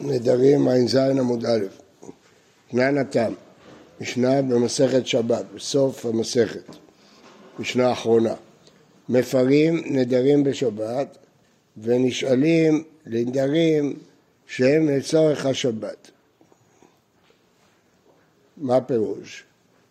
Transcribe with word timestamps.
נדרים 0.00 0.68
ע"ז 0.68 0.96
עמוד 0.96 1.46
א', 1.46 1.64
תנן 2.70 2.98
התם, 2.98 3.32
משנה 4.00 4.42
במסכת 4.42 5.06
שבת, 5.06 5.44
בסוף 5.54 6.06
המסכת, 6.06 6.76
משנה 7.58 7.92
אחרונה. 7.92 8.34
מפרים 9.08 9.82
נדרים 9.86 10.44
בשבת 10.44 11.18
ונשאלים 11.76 12.84
לנדרים 13.06 13.98
שהם 14.46 14.88
לצורך 14.88 15.46
השבת. 15.46 16.10
מה 18.56 18.76
הפירוש? 18.76 19.44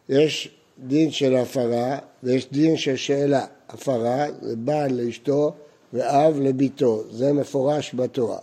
יש 0.09 0.55
דין 0.79 1.11
של 1.11 1.35
הפרה 1.35 1.99
ויש 2.23 2.47
דין 2.51 2.77
של 2.77 2.95
שאלה. 2.95 3.45
הפרה 3.69 4.25
זה 4.41 4.55
בעל 4.55 5.01
לאשתו 5.01 5.53
ואב 5.93 6.39
לביתו, 6.39 7.03
זה 7.11 7.33
מפורש 7.33 7.95
בתורה. 7.95 8.39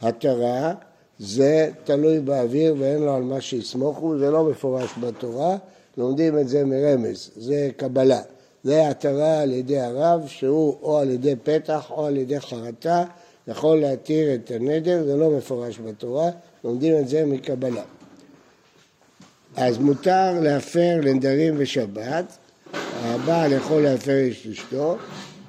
התרה 0.00 0.74
זה 1.20 1.70
תלוי 1.84 2.20
באוויר 2.20 2.74
ואין 2.78 3.02
לו 3.02 3.14
על 3.14 3.22
מה 3.22 3.40
שיסמוכו, 3.40 4.18
זה 4.18 4.30
לא 4.30 4.44
מפורש 4.44 4.90
בתורה, 5.00 5.56
לומדים 5.96 6.38
את 6.38 6.48
זה 6.48 6.64
מרמז, 6.64 7.30
זה 7.36 7.70
קבלה. 7.76 8.20
זה 8.64 8.88
התרה 8.88 9.40
על 9.40 9.52
ידי 9.52 9.80
הרב 9.80 10.26
שהוא 10.26 10.76
או 10.82 10.98
על 10.98 11.10
ידי 11.10 11.34
פתח 11.42 11.90
או 11.90 12.06
על 12.06 12.16
ידי 12.16 12.40
חרטה 12.40 13.04
יכול 13.48 13.80
להתיר 13.80 14.34
את 14.34 14.50
הנדר, 14.50 15.04
זה 15.04 15.16
לא 15.16 15.30
מפורש 15.30 15.78
בתורה, 15.78 16.30
לומדים 16.64 16.98
את 16.98 17.08
זה 17.08 17.26
מקבלה. 17.26 17.82
אז 19.56 19.78
מותר 19.78 20.40
להפר 20.40 21.00
לנדרים 21.02 21.54
ושבת, 21.56 22.24
הבעל 23.02 23.52
יכול 23.52 23.82
להפר 23.82 24.18
את 24.26 24.46
אשתו, 24.52 24.96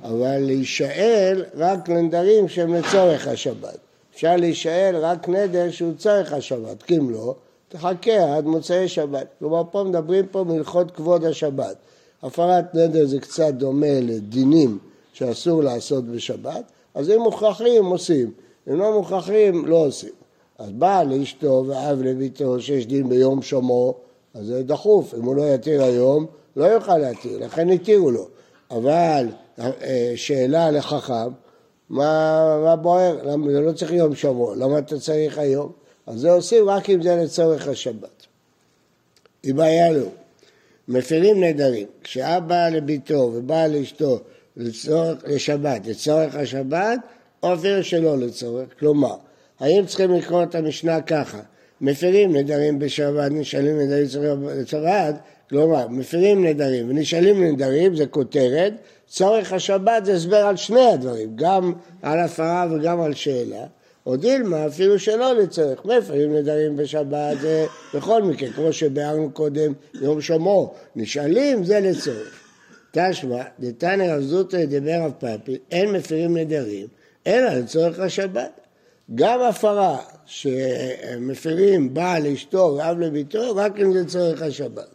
אבל 0.04 0.38
להישאל 0.38 1.46
רק 1.56 1.90
לנדרים 1.90 2.48
שהם 2.48 2.74
לצורך 2.74 3.28
השבת. 3.28 3.91
אפשר 4.14 4.36
להישאל 4.36 4.96
רק 5.02 5.30
נדר 5.30 5.72
שהוא 5.72 5.94
צורך 5.98 6.34
השבת, 6.34 6.84
כי 6.84 6.98
אם 6.98 7.10
לא, 7.10 7.36
תחכה 7.70 8.36
עד 8.38 8.46
מוצאי 8.46 8.88
שבת. 8.88 9.28
כלומר, 9.40 9.64
פה 9.72 9.84
מדברים 9.84 10.26
פה 10.28 10.44
מהלכות 10.44 10.92
כבוד 10.92 11.26
השבת. 11.26 11.76
הפרת 12.24 12.76
נדר 12.76 13.06
זה 13.06 13.20
קצת 13.20 13.54
דומה 13.54 14.00
לדינים 14.02 14.78
שאסור 15.14 15.64
לעשות 15.64 16.06
בשבת, 16.06 16.64
אז 16.96 17.10
אם 17.10 17.22
מוכרחים 17.22 17.86
עושים, 17.86 18.32
אם 18.70 18.80
לא 18.80 18.94
מוכרחים 18.94 19.66
לא 19.66 19.86
עושים. 19.86 20.14
אז 20.60 20.72
בעל 20.72 21.14
לאשתו 21.14 21.64
ואב 21.68 22.02
לביתו 22.02 22.62
שיש 22.62 22.86
דין 22.86 23.10
ביום 23.10 23.42
שמו, 23.42 23.94
אז 24.34 24.46
זה 24.46 24.64
דחוף, 24.64 25.14
אם 25.14 25.24
הוא 25.24 25.36
לא 25.36 25.54
יתיר 25.54 25.84
היום, 25.84 26.26
לא 26.56 26.66
יוכל 26.66 26.98
להתיר, 26.98 27.46
לכן 27.46 27.70
התירו 27.70 28.12
לו. 28.12 28.28
אבל 28.72 29.28
אה, 29.60 30.14
שאלה 30.16 30.72
לחכם, 30.72 31.30
מה, 31.92 32.62
מה 32.64 32.76
בוער? 32.76 33.18
למה, 33.24 33.52
זה 33.52 33.60
לא 33.60 33.72
צריך 33.72 33.92
יום 33.92 34.16
שבוע, 34.16 34.56
למה 34.56 34.78
אתה 34.78 35.00
צריך 35.00 35.38
היום? 35.38 35.72
אז 36.08 36.20
זה 36.20 36.32
עושים 36.32 36.70
רק 36.70 36.90
אם 36.90 37.02
זה 37.02 37.16
לצורך 37.16 37.68
השבת. 37.68 38.26
אם 39.46 39.60
היה 39.60 39.92
לו, 39.92 40.06
מפרים 40.88 41.44
נדרים, 41.44 41.88
כשאבא 42.04 42.70
לביתו 42.70 43.32
ובא 43.34 43.68
לאשתו 43.68 44.20
לצורך, 44.58 45.18
לשבת, 45.28 45.88
לצורך 45.88 46.36
השבת, 46.36 47.00
או 47.44 47.54
אפילו 47.54 47.84
שלא 47.84 48.18
לצורך, 48.18 48.68
כלומר, 48.80 49.16
האם 49.60 49.86
צריכים 49.86 50.12
לקרוא 50.12 50.44
את 50.44 50.56
המשנה 50.56 51.02
ככה, 51.02 51.40
מפרים 51.82 52.36
נדרים 52.36 52.80
בשבת, 52.80 53.32
נשאלים 53.32 53.80
נדרים 53.80 54.06
לצורך, 54.44 55.16
כלומר, 55.50 55.88
מפרים 55.88 56.46
נדרים 56.46 56.90
ונשאלים 56.90 57.44
נדרים, 57.44 57.96
זה 57.96 58.06
כותרת, 58.06 58.74
צורך 59.12 59.54
השבת 59.54 60.06
זה 60.06 60.14
הסבר 60.14 60.38
על 60.38 60.56
שני 60.56 60.92
הדברים, 60.94 61.32
גם 61.36 61.74
על 62.02 62.20
הפרה 62.20 62.68
וגם 62.72 63.02
על 63.02 63.14
שאלה. 63.14 63.66
או 64.06 64.16
דילמה, 64.16 64.68
אפילו 64.68 65.00
שלא 65.00 65.34
לצורך, 65.34 65.86
מפרים 65.86 66.36
נדרים 66.36 66.78
בשבת 66.78 67.40
זה 67.42 67.66
בכל 67.94 68.24
מקרה, 68.24 68.50
כמו 68.50 68.74
שביארנו 68.74 69.32
קודם, 69.32 69.74
יום 69.94 70.22
שמו, 70.22 70.74
נשאלים 70.96 71.64
זה 71.64 71.80
לצורך. 71.80 72.40
תשמע, 72.92 73.44
דתנא 73.60 74.04
רב 74.04 74.22
זוטרא 74.22 74.66
דבר 74.66 75.02
רב 75.02 75.12
פאפי, 75.20 75.58
אין 75.72 75.92
מפרים 75.92 76.38
נדרים, 76.38 76.88
אלא 77.28 77.54
לצורך 77.54 78.00
השבת. 78.00 78.60
גם 79.16 79.42
הפרה 79.42 79.98
שמפרים 80.26 81.94
בעל 81.94 82.24
לאשתו 82.24 82.76
ואב 82.78 83.00
לביתו, 83.00 83.56
רק 83.56 83.80
אם 83.80 83.94
זה 83.94 84.06
צורך 84.06 84.42
השבת. 84.42 84.88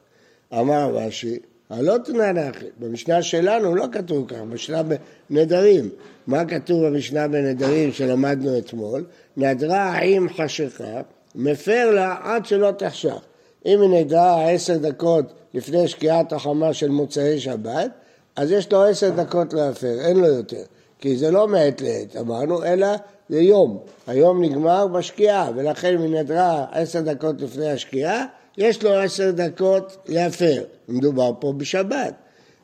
אמר 0.53 0.91
רש"י, 0.95 1.39
הלא 1.71 1.95
תנא 2.05 2.51
אחי, 2.51 2.67
במשנה 2.79 3.23
שלנו 3.23 3.75
לא 3.75 3.87
כתוב 3.93 4.29
ככה, 4.29 4.41
במשנה 4.41 4.83
בנדרים. 5.31 5.89
מה 6.27 6.45
כתוב 6.45 6.87
במשנה 6.87 7.29
בנדרים 7.29 7.93
שלמדנו 7.93 8.59
אתמול? 8.59 9.05
נדרה 9.37 9.99
עם 10.03 10.29
חשיכה, 10.37 11.01
מפר 11.35 11.91
לה 11.91 12.17
עד 12.23 12.47
שלא 12.47 12.71
תחשך. 12.71 13.21
אם 13.67 13.81
היא 13.81 14.05
נדרה 14.05 14.51
עשר 14.51 14.77
דקות 14.77 15.25
לפני 15.55 15.89
שקיעת 15.89 16.33
החמה 16.33 16.73
של 16.73 16.89
מוצאי 16.89 17.41
שבת, 17.41 17.91
אז 18.37 18.53
יש 18.53 18.73
לו 18.73 18.85
עשר 18.85 19.11
דקות 19.11 19.53
להפר, 19.53 20.01
אין 20.01 20.17
לו 20.17 20.27
יותר. 20.27 20.63
כי 20.99 21.17
זה 21.17 21.31
לא 21.31 21.49
מעת 21.49 21.81
לעת, 21.81 22.17
אמרנו, 22.17 22.65
אלא 22.65 22.89
זה 23.29 23.41
יום. 23.41 23.79
היום 24.07 24.45
נגמר 24.45 24.87
בשקיעה, 24.87 25.51
ולכן 25.57 25.95
אם 25.95 26.03
היא 26.03 26.21
נדרה 26.21 26.67
עשר 26.73 27.01
דקות 27.01 27.41
לפני 27.41 27.71
השקיעה, 27.71 28.25
יש 28.59 28.83
לו 28.83 28.95
עשר 28.95 29.31
דקות 29.31 29.97
להפר. 30.07 30.63
מדובר 30.89 31.31
פה 31.41 31.53
בשבת. 31.57 32.15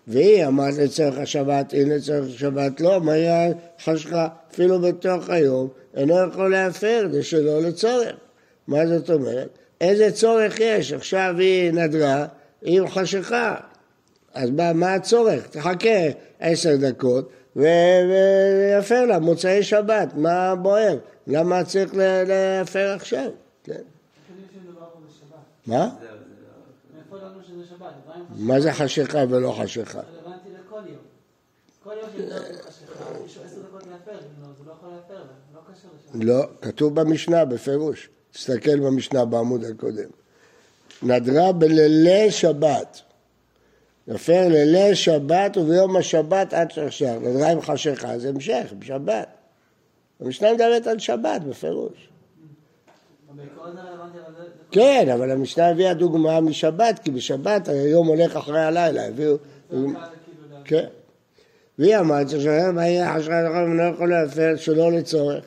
והיא 0.07 0.47
אמרת 0.47 0.75
לצורך 0.79 1.19
השבת, 1.19 1.73
הנה 1.73 1.97
לצורך 1.97 2.35
השבת 2.35 2.81
לא, 2.81 3.01
מה 3.01 3.13
היא 3.13 3.55
חשכה? 3.85 4.29
אפילו 4.53 4.81
בתוך 4.81 5.31
היום 5.31 5.69
אינו 5.97 6.15
יכול 6.29 6.51
להפר, 6.51 7.09
זה 7.13 7.23
שלא 7.23 7.63
לצורך. 7.63 8.13
מה 8.67 8.87
זאת 8.87 9.11
אומרת? 9.11 9.59
איזה 9.81 10.11
צורך 10.11 10.61
יש? 10.61 10.93
עכשיו 10.93 11.35
היא 11.39 11.73
נדרה, 11.73 12.27
היא 12.63 12.81
חשכה. 12.87 13.57
אז 14.35 14.51
מה, 14.51 14.73
מה 14.73 14.95
הצורך? 14.95 15.47
תחכה 15.47 16.01
עשר 16.41 16.77
דקות 16.77 17.31
ויפר 17.57 19.05
לה 19.05 19.19
מוצאי 19.19 19.63
שבת, 19.63 20.09
מה 20.17 20.55
בוער? 20.55 20.97
למה 21.27 21.65
צריך 21.65 21.95
להפר 22.27 22.89
עכשיו? 22.97 23.31
כן. 23.65 23.83
מה? 25.67 25.89
מה 28.37 28.61
זה 28.61 28.73
חשיכה 28.73 29.25
ולא 29.29 29.57
חשיכה? 29.63 30.01
רלוונטי 30.01 30.49
לכל 30.67 30.81
יום. 30.87 30.99
כל 31.83 31.95
יום 32.01 32.29
לא 32.29 32.37
לא 32.37 32.43
לשבת. 35.67 36.15
לא, 36.15 36.45
כתוב 36.63 37.01
במשנה 37.01 37.45
בפירוש. 37.45 38.09
תסתכל 38.33 38.81
במשנה 38.81 39.25
בעמוד 39.25 39.65
הקודם. 39.65 40.09
נדרה 41.03 41.53
בלילי 41.53 42.31
שבת. 42.31 43.01
יפר 44.09 44.49
לילי 44.49 44.95
שבת 44.95 45.57
וביום 45.57 45.97
השבת 45.97 46.53
עד 46.53 46.71
שעכשיו. 46.71 47.21
נדרה 47.21 47.51
עם 47.51 47.61
חשיכה, 47.61 48.19
זה 48.19 48.29
המשך, 48.29 48.73
בשבת. 48.79 49.29
המשנה 50.21 50.53
מדברת 50.53 50.87
על 50.87 50.99
שבת 50.99 51.43
בפירוש. 51.43 52.12
כן, 54.71 55.09
אבל 55.15 55.31
המשנה 55.31 55.69
הביאה 55.69 55.95
דוגמה 55.95 56.41
משבת, 56.41 57.01
כי 57.05 57.11
בשבת 57.11 57.69
היום 57.69 58.07
הולך 58.07 58.37
אחרי 58.37 58.61
הלילה, 58.61 59.07
הביאו... 59.07 59.37
כן. 60.65 60.87
והיא 61.79 61.99
אמרת 61.99 62.29
ששואל 62.31 62.71
מה 62.71 62.87
יהיה 62.87 63.15
חשכה 63.15 63.43
לך 63.43 63.51
ולא 63.51 63.83
יכול 63.83 64.11
להפר 64.11 64.57
שלא 64.57 64.93
לצורך. 64.93 65.45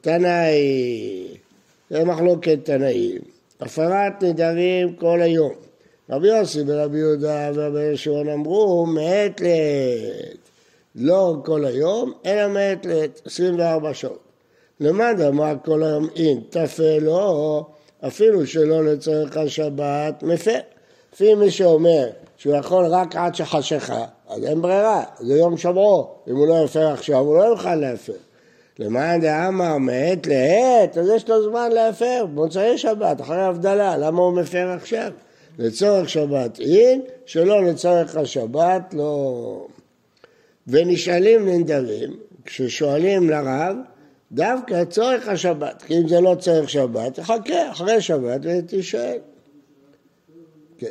תנאי, 0.00 1.26
זה 1.90 2.04
מחלוקת 2.04 2.58
תנאים. 2.64 3.20
הפרת 3.60 4.22
נדרים 4.22 4.96
כל 4.96 5.20
היום. 5.22 5.52
רבי 6.10 6.28
יוסי 6.28 6.60
ורבי 6.66 6.98
יהודה 6.98 7.50
ורבי 7.54 7.96
שמעון 7.96 8.28
אמרו 8.28 8.86
מעת 8.86 9.40
לעת. 9.40 10.38
לא 10.94 11.36
כל 11.44 11.64
היום, 11.64 12.12
אלא 12.26 12.48
מעת 12.48 12.86
לעת, 12.86 13.20
24 13.26 13.94
שעות. 13.94 14.23
למד 14.80 15.20
אמר 15.28 15.54
כל 15.64 15.82
היום 15.82 16.08
אין, 16.16 16.40
תפל 16.50 16.98
לא, 17.00 17.66
אפילו 18.06 18.46
שלא 18.46 18.84
לצורך 18.84 19.36
השבת, 19.36 20.22
מפר. 20.22 20.58
לפי 21.12 21.34
מי 21.34 21.50
שאומר 21.50 22.08
שהוא 22.36 22.56
יכול 22.56 22.86
רק 22.86 23.16
עד 23.16 23.34
שחשיכה, 23.34 24.04
אז 24.28 24.44
אין 24.44 24.62
ברירה, 24.62 25.04
זה 25.20 25.34
יום 25.34 25.56
שבעו, 25.56 26.08
אם 26.28 26.36
הוא 26.36 26.46
לא 26.46 26.64
יפר 26.64 26.88
עכשיו 26.88 27.18
הוא 27.18 27.36
לא 27.36 27.42
יוכל 27.42 27.74
להפר. 27.74 28.12
למען 28.78 29.20
דאמר 29.20 29.78
מעת 29.78 30.26
לעת, 30.26 30.98
אז 30.98 31.08
יש 31.16 31.28
לו 31.28 31.50
זמן 31.50 31.72
להפר, 31.72 32.26
במוצאי 32.34 32.78
שבת, 32.78 33.20
אחרי 33.20 33.42
הבדלה, 33.42 33.96
למה 33.96 34.22
הוא 34.22 34.32
מפר 34.32 34.68
עכשיו? 34.68 35.10
לצורך 35.58 36.08
שבת 36.08 36.60
אין, 36.60 37.02
שלא 37.26 37.64
לצורך 37.64 38.16
השבת 38.16 38.94
לא... 38.96 39.66
ונשאלים 40.68 41.48
ננדרים, 41.48 42.16
כששואלים 42.44 43.30
לרב, 43.30 43.76
דווקא 44.34 44.84
צורך 44.84 45.28
השבת, 45.28 45.82
כי 45.82 45.98
אם 45.98 46.08
זה 46.08 46.20
לא 46.20 46.36
צורך 46.38 46.70
שבת, 46.70 47.14
תחכה 47.14 47.70
אחרי 47.70 48.00
שבת 48.00 48.40
ותשאל. 48.42 49.18
כן. 50.78 50.86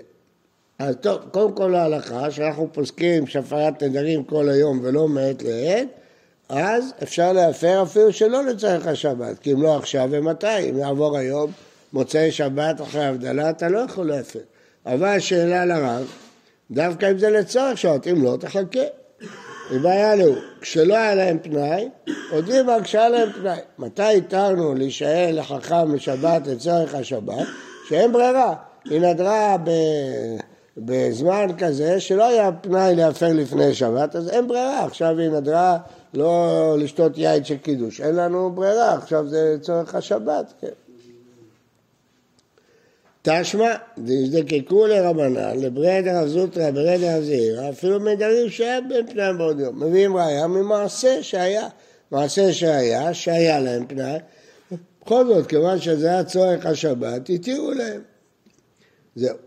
אז 0.79 0.95
טוב, 1.01 1.21
קודם 1.31 1.53
כל 1.53 1.75
ההלכה, 1.75 2.31
שאנחנו 2.31 2.73
פוסקים 2.73 3.27
שפרת 3.27 3.83
נדרים 3.83 4.23
כל 4.23 4.49
היום 4.49 4.79
ולא 4.83 5.07
מעת 5.07 5.43
לעת, 5.43 5.87
אז 6.49 6.93
אפשר 7.03 7.33
להפר 7.33 7.83
אפילו 7.83 8.13
שלא 8.13 8.45
לצורך 8.45 8.87
השבת, 8.87 9.39
כי 9.39 9.53
אם 9.53 9.61
לא 9.61 9.77
עכשיו 9.77 10.07
ומתי, 10.11 10.69
אם 10.69 10.77
יעבור 10.77 11.17
היום, 11.17 11.51
מוצאי 11.93 12.31
שבת 12.31 12.81
אחרי 12.81 13.05
הבדלה, 13.05 13.49
אתה 13.49 13.69
לא 13.69 13.79
יכול 13.79 14.07
להפר. 14.07 14.39
אבל 14.85 15.19
שאלה 15.19 15.65
לרב, 15.65 16.07
דווקא 16.71 17.11
אם 17.11 17.17
זה 17.17 17.29
לצורך 17.29 17.77
שעות, 17.77 18.07
אם 18.07 18.23
לא, 18.23 18.37
תחכה. 18.39 19.02
לו, 19.71 20.35
כשלא 20.61 20.97
היה 20.97 21.15
להם 21.15 21.37
פנאי, 21.41 21.89
הודיעו 22.31 22.65
בה 22.65 22.81
כשהיה 22.83 23.09
להם 23.09 23.31
פנאי. 23.31 23.59
מתי 23.79 24.17
התרנו 24.17 24.75
להישאר 24.75 25.29
לחכם 25.31 25.95
לשבת 25.95 26.47
לצורך 26.47 26.95
השבת? 26.95 27.47
שאין 27.89 28.11
ברירה. 28.11 28.53
היא 28.85 29.01
נדרה 29.01 29.57
ב... 29.63 29.69
בזמן 30.77 31.47
כזה 31.57 31.99
שלא 31.99 32.27
היה 32.27 32.51
פנאי 32.51 32.95
להפר 32.95 33.33
לפני 33.33 33.73
שבת, 33.73 34.15
אז 34.15 34.29
אין 34.29 34.47
ברירה. 34.47 34.85
עכשיו 34.85 35.19
היא 35.19 35.29
נדרה 35.29 35.77
לא 36.13 36.75
לשתות 36.79 37.17
יין 37.17 37.43
של 37.43 37.57
קידוש. 37.57 38.01
אין 38.01 38.15
לנו 38.15 38.51
ברירה, 38.51 38.93
עכשיו 38.93 39.27
זה 39.27 39.55
לצורך 39.57 39.95
השבת, 39.95 40.53
כן. 40.61 40.67
תשמע, 43.25 43.73
דזדקקו 43.97 44.87
לרבנן, 44.87 45.59
לברד 45.59 46.03
הרב 46.07 46.27
זוטרא, 46.27 46.71
ברד 46.71 47.03
הרב 47.03 47.23
זעירא, 47.23 47.69
אפילו 47.69 47.99
מדרים 47.99 48.49
שהיה 48.49 48.81
בין 48.81 49.07
פנאי 49.07 49.33
בעוד 49.37 49.59
יום. 49.59 49.83
מביאים 49.83 50.17
ראיה 50.17 50.47
ממעשה 50.47 51.23
שהיה. 51.23 51.67
מעשה 52.11 52.53
שהיה, 52.53 53.13
שהיה 53.13 53.59
להם 53.59 53.87
פנאי. 53.87 54.17
בכל 55.01 55.27
זאת, 55.27 55.47
כיוון 55.47 55.79
שזה 55.79 56.07
היה 56.07 56.23
צורך 56.23 56.65
השבת, 56.65 57.29
התירו 57.29 57.71
להם. 57.71 58.01
זהו. 59.15 59.37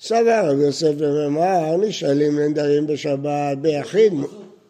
סבר 0.00 0.50
רבי 0.50 0.62
יוסף 0.62 0.92
במאמר, 0.98 1.76
נשאלים 1.76 2.38
לנדרים 2.38 2.86
בשבת 2.86 3.58
ביחיד. 3.60 4.12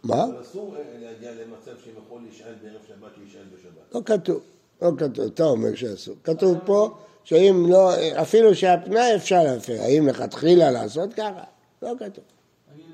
מה? 0.05 0.25
אסור 0.43 0.75
להגיע 1.01 1.31
למצב 1.31 1.71
שהם 1.85 1.95
יכול 2.07 2.21
להישאל 2.23 2.53
בערב 2.63 2.81
שבת, 2.89 3.11
להישאל 3.19 3.41
בשבת. 3.55 3.95
לא 3.95 4.01
כתוב, 4.05 4.41
לא 4.83 4.91
כתוב, 4.99 5.27
אתה 5.27 5.45
אומר 5.45 5.75
שאסור. 5.75 6.15
כתוב 6.25 6.59
פה 6.65 6.95
שאם 7.25 7.67
לא, 7.69 7.91
אפילו 8.23 8.55
שהפנאי 8.55 9.17
אפשר 9.17 9.43
להפר, 9.43 9.81
האם 9.81 10.09
לכתחילה 10.09 10.71
לעשות 10.71 11.15
ככה? 11.15 11.45
לא 11.83 11.93
כתוב. 11.99 12.25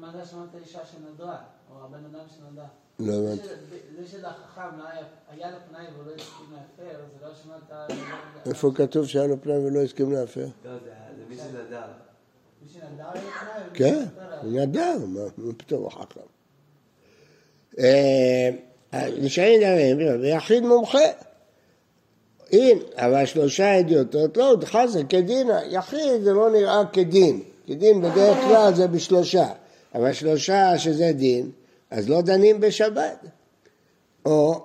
מה 0.01 0.13
זה 0.13 0.31
שמעת 0.31 0.49
אישה 0.65 0.79
שנדרה, 0.93 1.37
או 1.71 1.85
הבן 1.85 2.05
אדם 2.05 2.25
שנדרה? 2.37 2.67
לא 2.99 3.15
הבנתי. 3.15 3.49
זה 3.97 4.09
שלחכם 4.09 4.79
לא 4.79 4.85
היה 5.31 5.51
לו 5.51 5.57
פנאי 5.71 5.85
והוא 5.95 6.07
לא 6.07 6.13
הסכים 6.15 6.47
להפר, 6.53 6.99
זה 7.21 7.27
לא 7.27 7.35
שמעת... 7.43 7.91
איפה 8.47 8.71
כתוב 8.75 9.07
שהיה 9.07 9.27
לו 9.27 9.43
פנאי 9.43 9.57
ולא 9.57 9.81
הסכים 9.83 10.13
להפר? 10.13 10.47
לא, 10.65 10.71
זה 10.73 10.91
מי 11.29 11.37
שנדר. 11.37 11.83
מי 12.63 12.69
שנדר 12.69 13.05
היה 13.15 13.23
לו 13.59 13.75
פנאי? 13.75 13.79
כן, 13.79 14.05
נדר, 14.45 14.97
מה 15.07 15.53
פתאום 15.57 15.83
הוא 15.83 15.91
חכם. 15.91 16.21
אה, 17.79 18.51
נשארים 19.19 19.61
נדרים, 19.61 20.21
ויחיד 20.21 20.63
מומחה. 20.63 20.99
אין, 22.53 22.79
אבל 22.97 23.27
שלושה 23.27 23.75
עדיותות, 23.75 24.37
לא, 24.37 24.57
חזה 24.65 25.05
כדינה, 25.09 25.61
יחיד 25.71 26.23
זה 26.23 26.33
לא 26.33 26.51
נראה 26.51 26.83
כדין, 26.93 27.41
כדין 27.67 28.03
בדרך 28.03 28.39
כלל 28.49 28.75
זה 28.75 28.87
בשלושה, 28.89 29.47
אבל 29.95 30.13
שלושה 30.13 30.79
שזה 30.79 31.13
דין, 31.13 31.51
אז 31.91 32.09
לא 32.09 32.21
דנים 32.21 32.61
בשבת. 32.61 33.27
או, 34.27 34.61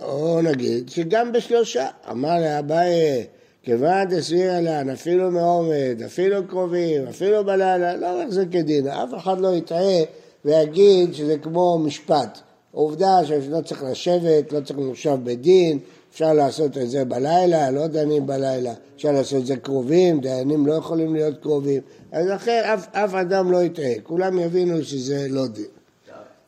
או 0.00 0.40
נגיד 0.42 0.88
שגם 0.88 1.32
בשלושה, 1.32 1.88
אמר 2.10 2.40
לאביי, 2.40 3.26
כיוון 3.62 4.08
דסבירה 4.08 4.60
לן, 4.60 4.90
אפילו 4.90 5.30
מעומד, 5.30 6.02
אפילו 6.06 6.48
קרובים, 6.48 7.06
אפילו 7.06 7.44
בלילה, 7.44 7.96
לא 7.96 8.20
רק 8.20 8.28
זה 8.28 8.44
כדין, 8.50 8.88
אף 8.88 9.08
אחד 9.16 9.40
לא 9.40 9.54
יטעה 9.54 10.02
ויגיד 10.44 11.14
שזה 11.14 11.38
כמו 11.38 11.78
משפט. 11.78 12.38
עובדה 12.72 13.24
שלא 13.24 13.60
צריך 13.60 13.82
לשבת, 13.82 14.52
לא 14.52 14.60
צריך 14.60 14.78
למושב 14.78 15.16
בדין, 15.24 15.78
אפשר 16.10 16.32
לעשות 16.32 16.78
את 16.78 16.90
זה 16.90 17.04
בלילה, 17.04 17.70
לא 17.70 17.86
דנים 17.86 18.26
בלילה, 18.26 18.72
אפשר 18.96 19.12
לעשות 19.12 19.40
את 19.40 19.46
זה 19.46 19.56
קרובים, 19.56 20.20
דיינים 20.20 20.66
לא 20.66 20.72
יכולים 20.72 21.14
להיות 21.14 21.42
קרובים, 21.42 21.82
אז 22.12 22.26
לכן 22.26 22.62
אף, 22.74 22.94
אף 22.94 23.14
אדם 23.14 23.52
לא 23.52 23.62
יטעה, 23.62 24.00
כולם 24.02 24.38
יבינו 24.38 24.84
שזה 24.84 25.26
לא 25.30 25.46
דין. 25.46 25.64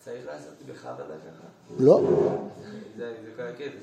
צריך 0.04 0.26
לעשות 0.26 0.54
בכוונה 0.68 0.96
ככה? 0.98 1.46
לא. 1.78 2.00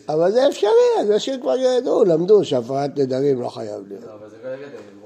אבל 0.10 0.32
זה 0.32 0.48
אפשרי, 0.48 0.70
אנשים 1.02 1.42
כבר 1.42 1.56
ידעו, 1.58 2.06
למדו 2.06 2.46
שהפרת 2.46 3.00
נדרים 3.00 3.42
לא 3.42 3.48
חייב 3.50 3.84
להיות. 3.88 4.04
לא. 4.04 4.20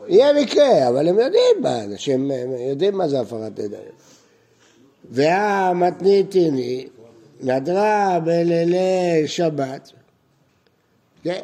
יהיה 0.08 0.34
מקרה, 0.34 0.90
אבל 0.90 1.08
הם 1.08 1.20
יודעים 1.20 1.62
מה, 1.62 1.84
אנשים 1.84 2.31
יודעים 2.70 2.98
מה 2.98 3.08
זה 3.08 3.20
הפרת 3.20 3.60
נדרים. 3.60 3.92
והמתניתיני 5.12 6.88
נדרה 7.42 8.20
בלילי 8.24 9.24
שבת, 9.28 9.92
כן, 11.24 11.42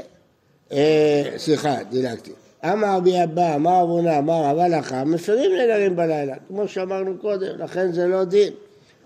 אה, 0.72 1.24
סליחה, 1.38 1.76
דילגתי. 1.90 2.32
אמר 2.66 2.98
רבי 2.98 3.24
אבא, 3.24 3.56
אמר 3.56 3.84
אבונה, 3.84 4.18
אמר 4.18 4.44
רב 4.44 4.58
הלכה, 4.58 5.04
מפרים 5.04 5.52
נדרים 5.52 5.96
בלילה, 5.96 6.36
כמו 6.48 6.68
שאמרנו 6.68 7.18
קודם, 7.18 7.58
לכן 7.58 7.92
זה 7.92 8.08
לא 8.08 8.24
דין. 8.24 8.54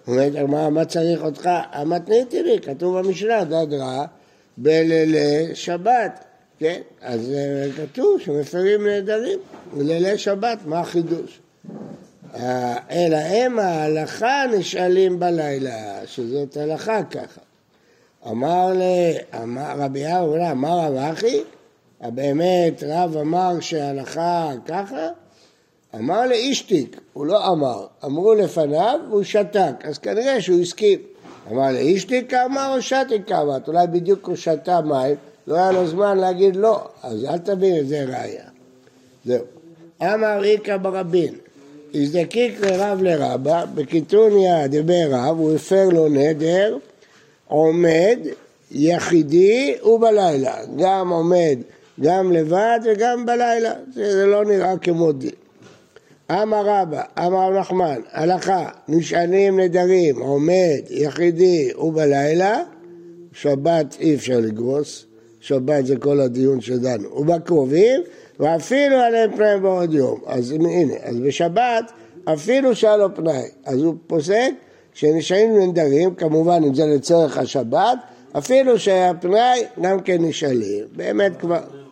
הוא 0.05 0.15
אומר, 0.41 0.69
מה, 0.69 0.85
צריך 0.85 1.23
אותך? 1.23 1.49
המתניתי 1.71 2.43
לי, 2.43 2.59
כתוב 2.59 2.99
במשנה, 2.99 3.43
נדרה 3.43 4.05
בלילי 4.57 5.55
שבת, 5.55 6.23
כן? 6.59 6.81
אז 7.01 7.31
אה, 7.31 7.67
כתוב 7.77 8.19
שמפרים 8.19 8.87
נדרים 8.87 9.39
בלילי 9.73 10.17
שבת, 10.17 10.57
מה 10.65 10.79
החידוש? 10.79 11.39
אה, 12.35 12.75
אלא 12.91 13.15
הם 13.17 13.59
ההלכה 13.59 14.43
נשאלים 14.57 15.19
בלילה, 15.19 16.01
שזאת 16.05 16.57
הלכה 16.57 17.03
ככה. 17.03 17.41
אמר 18.31 18.73
ל... 18.73 18.81
אמר 19.43 19.73
רבי 19.77 20.05
אהרון, 20.05 20.41
אמר 20.41 20.79
רב 20.79 20.95
אחי, 20.95 21.39
באמת 22.01 22.83
רב 22.87 23.17
אמר 23.17 23.59
שההלכה 23.59 24.51
ככה? 24.67 25.07
אמר 25.95 26.27
לאישתיק, 26.27 27.01
הוא 27.13 27.25
לא 27.25 27.47
אמר, 27.47 27.85
אמרו 28.05 28.33
לפניו 28.33 28.99
והוא 29.09 29.23
שתק, 29.23 29.73
אז 29.83 29.97
כנראה 29.97 30.41
שהוא 30.41 30.61
הסכים. 30.61 30.99
אמר 31.51 31.71
לאישתיק 31.71 32.33
אמר 32.33 32.75
או 32.75 32.81
שתיק 32.81 33.31
אמר, 33.31 33.57
אולי 33.67 33.87
בדיוק 33.87 34.27
הוא 34.27 34.35
שתה 34.35 34.81
מים, 34.81 35.15
לא 35.47 35.55
היה 35.55 35.71
לו 35.71 35.87
זמן 35.87 36.17
להגיד 36.17 36.55
לא, 36.55 36.87
אז 37.03 37.25
אל 37.25 37.37
תבין 37.37 37.79
את 37.79 37.87
זה 37.87 38.03
ראיה. 38.03 38.43
זהו. 39.25 39.45
אמר 40.01 40.43
איכא 40.43 40.77
ברבין, 40.77 41.33
הזדקיק 41.93 42.59
לרב 42.61 43.01
לרבה, 43.01 43.65
בקיטוניה 43.75 44.67
דיבר 44.67 45.07
רב, 45.11 45.39
הוא 45.39 45.55
הפר 45.55 45.89
לו 45.89 46.09
נדר, 46.09 46.77
עומד 47.53 48.19
יחידי 48.71 49.75
ובלילה, 49.85 50.55
גם 50.77 51.09
עומד 51.09 51.57
גם 52.01 52.31
לבד 52.31 52.79
וגם 52.85 53.25
בלילה, 53.25 53.73
זה 53.93 54.25
לא 54.25 54.45
נראה 54.45 54.77
כמו 54.77 55.11
דין. 55.11 55.29
אמר 56.31 56.65
רבא, 56.65 57.01
אמר 57.19 57.59
נחמן, 57.59 58.01
הלכה, 58.11 58.69
נשענים 58.87 59.59
נדרים, 59.59 60.19
עומד, 60.19 60.81
יחידי 60.89 61.73
ובלילה, 61.77 62.63
שבת 63.33 63.97
אי 63.99 64.15
אפשר 64.15 64.39
לגרוס, 64.39 65.05
שבת 65.39 65.85
זה 65.85 65.95
כל 65.97 66.19
הדיון 66.19 66.61
שדנו, 66.61 67.09
ובקרובים, 67.15 68.01
ואפילו 68.39 68.95
עליהם 68.95 69.35
פנאי 69.35 69.59
בעוד 69.59 69.93
יום. 69.93 70.21
אז 70.25 70.51
הנה, 70.51 70.93
אז 71.03 71.19
בשבת 71.19 71.91
אפילו 72.25 72.75
שהיה 72.75 72.97
לו 72.97 73.15
פנאי, 73.15 73.47
אז 73.65 73.81
הוא 73.81 73.95
פוסק 74.07 74.51
שנשאלים 74.93 75.59
נדרים, 75.59 76.15
כמובן 76.15 76.61
אם 76.67 76.73
זה 76.73 76.85
לצורך 76.85 77.37
השבת, 77.37 77.97
אפילו 78.37 78.79
שהיה 78.79 79.13
פנאי, 79.13 79.63
גם 79.81 79.99
כן 80.01 80.25
נשאלים. 80.25 80.85
באמת 80.95 81.31
כבר... 81.39 81.61
לא. 81.73 81.83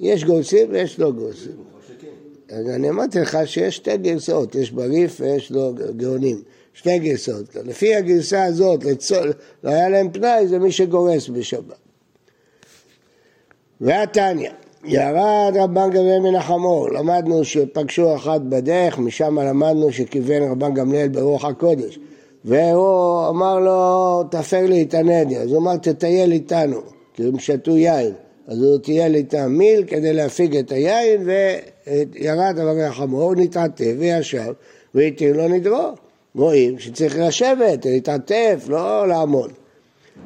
יש 0.00 0.24
גורסים 0.24 0.66
ויש 0.70 0.98
לא 0.98 1.12
שכן. 1.32 2.56
אז 2.56 2.68
אני 2.68 2.90
אמרתי 2.90 3.18
לך 3.18 3.38
שיש 3.44 3.76
שתי 3.76 3.96
גרסאות, 3.96 4.54
יש 4.54 4.70
בריף 4.70 5.20
ויש 5.20 5.50
לו 5.50 5.74
גאונים. 5.96 6.42
שתי 6.74 6.98
גרסאות. 6.98 7.56
לפי 7.64 7.94
הגרסה 7.94 8.44
הזאת, 8.44 8.84
לצור... 8.84 9.26
לא 9.64 9.70
היה 9.70 9.88
להם 9.88 10.10
פנאי, 10.10 10.48
זה 10.48 10.58
מי 10.58 10.72
שגורס 10.72 11.28
בשבת. 11.28 11.76
והתניא, 13.80 14.50
ירד 14.84 15.52
רבן 15.54 15.90
גמליאל 15.90 16.20
מן 16.20 16.34
החמור, 16.34 16.88
למדנו 16.90 17.44
שפגשו 17.44 18.14
אחת 18.14 18.40
בדרך, 18.40 18.98
משם 18.98 19.38
למדנו 19.38 19.92
שכיוון 19.92 20.42
רבן 20.50 20.74
גמליאל 20.74 21.08
ברוח 21.08 21.44
הקודש. 21.44 21.98
והוא 22.44 23.28
אמר 23.28 23.58
לו, 23.58 24.22
תפר 24.30 24.66
לי 24.66 24.82
את 24.82 24.94
הנדר. 24.94 25.40
אז 25.40 25.50
הוא 25.52 25.58
אמר, 25.58 25.76
תטייל 25.76 26.32
איתנו, 26.32 26.80
כי 27.14 27.22
הם 27.22 27.38
שתו 27.38 27.76
יין. 27.76 28.12
אז 28.48 28.62
הוא 28.62 28.78
טייל 28.78 29.14
איתם 29.14 29.52
מיל 29.52 29.84
כדי 29.84 30.12
להפיג 30.12 30.56
את 30.56 30.72
היין, 30.72 31.22
וירד 31.26 32.58
על 32.58 32.80
החמור, 32.80 33.34
נתעטף 33.34 33.94
וישב, 33.98 34.52
והתיר 34.94 35.36
לו 35.36 35.48
נדרו. 35.48 35.90
רואים 36.34 36.78
שצריך 36.78 37.18
לשבת, 37.18 37.86
להתעטף, 37.86 38.64
לא 38.68 39.08
לעמוד. 39.08 39.52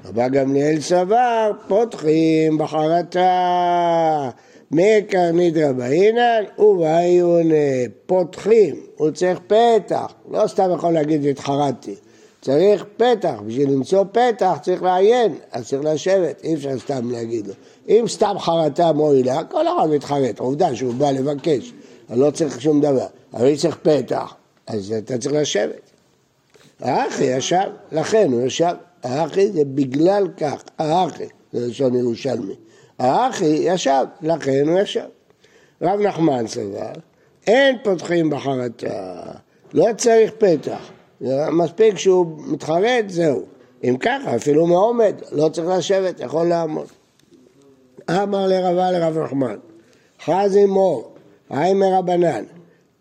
רבן 0.04 0.28
גמליאל 0.28 0.80
סבר, 0.80 1.50
פותחים 1.68 2.58
בחרטה, 2.58 4.30
מעיקר 4.70 5.30
נדרא 5.32 5.72
באינן 5.72 6.42
ובעיון 6.58 7.50
פותחים, 8.06 8.76
הוא 8.96 9.10
צריך 9.10 9.40
פתח, 9.46 10.12
לא 10.30 10.46
סתם 10.46 10.70
יכול 10.74 10.92
להגיד 10.92 11.26
התחרטתי, 11.26 11.94
צריך 12.40 12.84
פתח, 12.96 13.34
בשביל 13.46 13.70
למצוא 13.70 14.04
פתח 14.12 14.58
צריך 14.62 14.82
לעיין, 14.82 15.34
אז 15.52 15.68
צריך 15.68 15.84
לשבת, 15.84 16.44
אי 16.44 16.54
אפשר 16.54 16.78
סתם 16.78 17.10
להגיד 17.10 17.46
לו. 17.46 17.54
אם 17.88 18.04
סתם 18.08 18.34
חרטה 18.38 18.92
מועילה, 18.92 19.44
כל 19.44 19.68
אחד 19.68 19.88
מתחרט, 19.90 20.38
עובדה 20.38 20.76
שהוא 20.76 20.94
בא 20.94 21.10
לבקש, 21.10 21.72
אני 22.10 22.20
לא 22.20 22.30
צריך 22.30 22.60
שום 22.60 22.80
דבר, 22.80 23.06
אבל 23.34 23.46
אם 23.46 23.56
צריך 23.56 23.78
פתח, 23.82 24.34
אז 24.66 24.92
אתה 24.92 25.18
צריך 25.18 25.34
לשבת. 25.34 25.90
האחי 26.80 27.24
ישב, 27.24 27.68
לכן 27.92 28.32
הוא 28.32 28.42
ישב, 28.42 28.74
האחי 29.02 29.52
זה 29.52 29.64
בגלל 29.64 30.28
כך, 30.36 30.62
האחי, 30.78 31.26
זה 31.52 31.66
לשון 31.66 31.94
ירושלמי, 31.94 32.54
האחי 32.98 33.58
ישב, 33.60 34.04
לכן 34.22 34.68
הוא 34.68 34.78
ישב. 34.78 35.06
רב 35.82 36.00
נחמן 36.00 36.46
סבר, 36.46 36.92
אין 37.46 37.76
פותחים 37.84 38.30
בחרטה, 38.30 39.22
לא 39.72 39.86
צריך 39.96 40.32
פתח, 40.38 40.90
מספיק 41.52 41.98
שהוא 41.98 42.26
מתחרט, 42.46 43.04
זהו. 43.08 43.44
אם 43.84 43.96
ככה, 44.00 44.36
אפילו 44.36 44.66
מעומד, 44.66 45.14
לא 45.32 45.48
צריך 45.48 45.68
לשבת, 45.68 46.20
יכול 46.20 46.46
לעמוד. 46.46 46.86
אמר 48.10 48.46
לרבה 48.46 48.90
לרב 48.90 49.18
נחמן, 49.18 49.56
חזי 50.24 50.64
מור, 50.64 51.14
היי 51.50 51.74
מרבנן, 51.74 52.44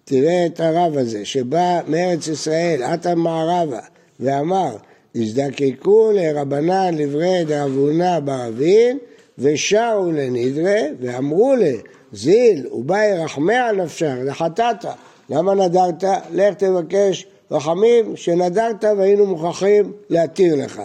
תראה 0.06 0.46
את 0.46 0.60
הרב 0.60 0.98
הזה 0.98 1.26
שבא 1.26 1.80
מארץ 1.88 2.28
ישראל, 2.28 2.84
עתה 2.84 3.16
מערבה, 3.16 3.80
ואמר, 4.20 4.76
הזדקקו 5.16 6.12
לרבנן 6.14 6.94
לברי 6.98 7.44
דרבונה 7.48 8.20
ברבין, 8.20 8.98
ושרו 9.38 10.12
לנדרי, 10.12 10.88
ואמרו 11.00 11.56
לה, 11.56 11.72
זיל, 12.14 12.68
ובאי 12.72 13.14
רחמי 13.18 13.56
על 13.56 13.76
נפשך, 13.76 14.14
לחטאת, 14.26 14.86
למה 15.30 15.54
נדרת? 15.54 16.04
לך 16.32 16.54
תבקש 16.54 17.28
רחמים 17.52 18.16
שנדרת 18.16 18.84
והיינו 18.98 19.26
מוכרחים 19.26 19.92
להתיר 20.10 20.56
לך. 20.56 20.82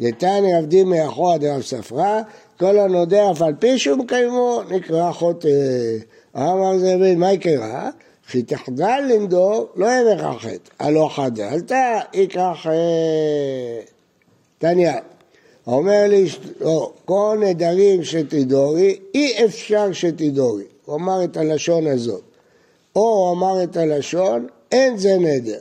נתן 0.00 0.42
עבדים 0.58 0.92
עד 0.92 1.44
רב 1.44 1.62
ספרא, 1.62 2.20
כל 2.58 2.78
הנודר 2.78 3.30
אף 3.30 3.42
על 3.42 3.54
פי 3.58 3.78
שהוא 3.78 3.98
מקיימו 3.98 4.60
נקרא 4.70 5.12
חוטא. 5.12 5.48
אמר 6.36 6.78
זאביד, 6.78 7.18
מה 7.18 7.32
יקרה? 7.32 7.90
כי 8.30 8.42
תחדל 8.42 9.00
לנדור, 9.08 9.68
לא 9.76 9.86
יהיה 9.86 10.14
לך 10.14 10.42
חטא. 10.42 10.70
הלא 10.78 11.10
חדלת, 11.14 11.72
יקרא 12.14 12.54
חטא. 12.54 12.70
תניא, 14.58 14.92
אומר 15.66 16.04
לי, 16.08 16.26
לא, 16.60 16.92
כל 17.04 17.38
נדרים 17.40 18.04
שתדורי, 18.04 18.98
אי 19.14 19.44
אפשר 19.44 19.92
שתדורי. 19.92 20.64
הוא 20.84 20.96
אמר 20.96 21.24
את 21.24 21.36
הלשון 21.36 21.86
הזאת. 21.86 22.22
או 22.96 23.02
הוא 23.02 23.32
אמר 23.32 23.62
את 23.64 23.76
הלשון, 23.76 24.46
אין 24.72 24.96
זה 24.96 25.16
נדר. 25.18 25.58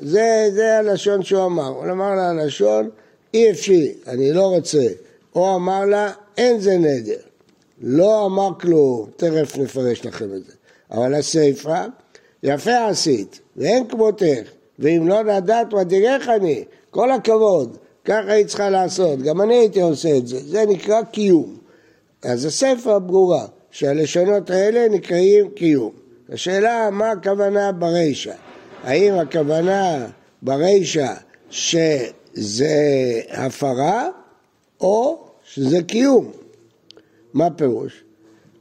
זה, 0.00 0.50
זה 0.54 0.78
הלשון 0.78 1.22
שהוא 1.22 1.46
אמר. 1.46 1.68
הוא 1.68 1.84
אמר 1.90 2.14
לה 2.14 2.30
הלשון, 2.30 2.90
אי 3.34 3.50
אפשי, 3.50 3.94
אני 4.06 4.32
לא 4.32 4.46
רוצה. 4.46 4.86
או 5.34 5.56
אמר 5.56 5.84
לה, 5.84 6.12
אין 6.36 6.60
זה 6.60 6.78
נדר. 6.78 7.20
לא 7.80 8.26
אמר 8.26 8.50
כלום, 8.60 9.10
תכף 9.16 9.56
נפרש 9.58 10.06
לכם 10.06 10.24
את 10.24 10.44
זה. 10.44 10.52
אבל 10.90 11.14
הסיפא, 11.14 11.86
יפה 12.42 12.86
עשית, 12.88 13.40
ואין 13.56 13.88
כמותך, 13.88 14.48
ואם 14.78 15.08
לא 15.08 15.22
נדעת 15.22 15.74
ותראך 15.74 16.28
אני, 16.28 16.64
כל 16.90 17.10
הכבוד, 17.10 17.76
ככה 18.04 18.32
היא 18.32 18.46
צריכה 18.46 18.70
לעשות, 18.70 19.22
גם 19.22 19.40
אני 19.40 19.54
הייתי 19.54 19.80
עושה 19.80 20.16
את 20.16 20.26
זה, 20.26 20.38
זה 20.38 20.64
נקרא 20.68 21.02
קיום. 21.02 21.56
אז 22.22 22.44
הסיפא 22.44 22.98
ברורה, 22.98 23.46
שהלשונות 23.70 24.50
האלה 24.50 24.88
נקראים 24.88 25.50
קיום. 25.50 25.92
השאלה, 26.28 26.90
מה 26.90 27.10
הכוונה 27.10 27.72
ברישא? 27.72 28.34
האם 28.84 29.14
הכוונה 29.14 30.06
ברישא 30.42 31.14
שזה 31.50 32.74
הפרה, 33.30 34.08
או 34.80 35.24
שזה 35.44 35.82
קיום? 35.82 36.30
מה 37.34 37.50
פירוש? 37.50 38.04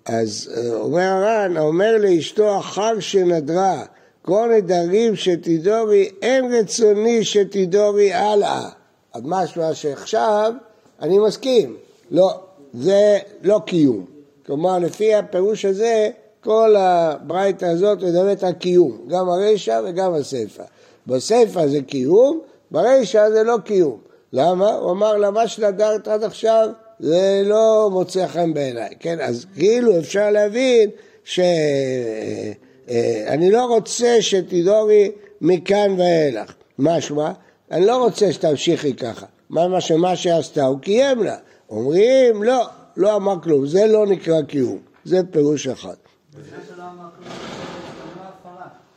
אז 0.08 0.50
אה, 0.58 0.74
אומר 0.74 1.02
הר"ן, 1.02 1.58
אומר 1.58 1.98
לאשתו 2.00 2.60
אחר 2.60 3.00
שנדרה, 3.00 3.84
כל 4.22 4.52
נדרים 4.58 5.16
שתדורי, 5.16 6.10
אין 6.22 6.54
רצוני 6.54 7.24
שתדורי 7.24 8.14
הלאה. 8.14 8.70
אז 9.14 9.22
משמע 9.26 9.74
שעכשיו 9.74 10.54
אני 11.02 11.20
מסכים. 11.20 11.76
לא, 12.12 12.40
זה 12.74 13.18
לא 13.44 13.62
קיום. 13.66 14.06
כלומר, 14.46 14.80
לפי 14.80 15.16
הפירוש 15.16 15.66
הזה, 15.66 16.10
כל 16.44 16.76
הברייתא 16.78 17.66
הזאת 17.66 18.04
מדברת 18.04 18.44
על 18.44 18.54
קיום, 18.54 18.98
גם 19.08 19.30
הרישא 19.30 19.82
וגם 19.86 20.14
הסיפא. 20.14 20.64
בסיפא 21.08 21.68
זה 21.68 21.82
קיום, 21.82 22.40
ברישא 22.72 23.30
זה 23.30 23.44
לא 23.44 23.58
קיום. 23.64 23.98
למה? 24.34 24.74
הוא 24.74 24.92
אמר 24.92 25.18
לה, 25.18 25.32
מה 25.32 25.48
שנדרת 25.48 26.08
עד 26.08 26.24
עכשיו 26.24 26.70
זה 27.00 27.42
לא 27.46 27.90
מוצא 27.92 28.28
חן 28.28 28.54
בעיניי, 28.54 28.90
כן? 29.00 29.20
אז 29.20 29.46
כאילו 29.56 30.00
אפשר 30.00 30.30
להבין 30.30 30.90
שאני 31.24 31.52
לא 33.52 33.66
רוצה 33.66 34.18
שתדורי 34.22 35.12
מכאן 35.42 35.96
ואילך. 35.98 36.54
משמע, 36.80 37.32
אני 37.72 37.86
לא 37.86 38.04
רוצה 38.04 38.34
שתמשיכי 38.34 38.94
ככה. 38.94 39.26
מה 39.50 39.82
שמה 39.82 40.16
שעשתה 40.16 40.66
הוא 40.66 40.80
קיים 40.80 41.24
לה. 41.24 41.36
אומרים, 41.70 42.44
לא, 42.44 42.66
לא 42.98 43.16
אמר 43.16 43.36
כלום, 43.44 43.68
זה 43.68 43.88
לא 43.88 44.08
נקרא 44.08 44.42
קיום, 44.42 44.78
זה 45.06 45.20
פירוש 45.32 45.68
אחד. 45.68 45.96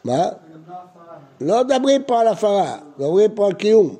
מה? 0.05 0.29
לא 1.41 1.65
מדברים 1.65 2.03
פה 2.07 2.21
על 2.21 2.29
הפרה, 2.29 2.79
מדברים 2.99 3.31
פה 3.35 3.47
על 3.47 3.53
קיום. 3.53 3.97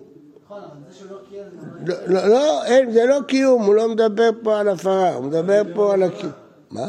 לא, 1.87 2.27
לא, 2.27 2.65
אין, 2.65 2.93
זה 2.93 3.05
לא 3.05 3.19
קיום, 3.27 3.63
הוא 3.63 3.75
לא 3.75 3.89
מדבר 3.89 4.31
פה 4.43 4.59
על 4.59 4.69
הפרה, 4.69 5.15
הוא 5.15 5.25
מדבר 5.25 5.63
פה 5.75 5.95
על 5.95 6.03
הקיום. 6.03 6.33
מה? 6.71 6.89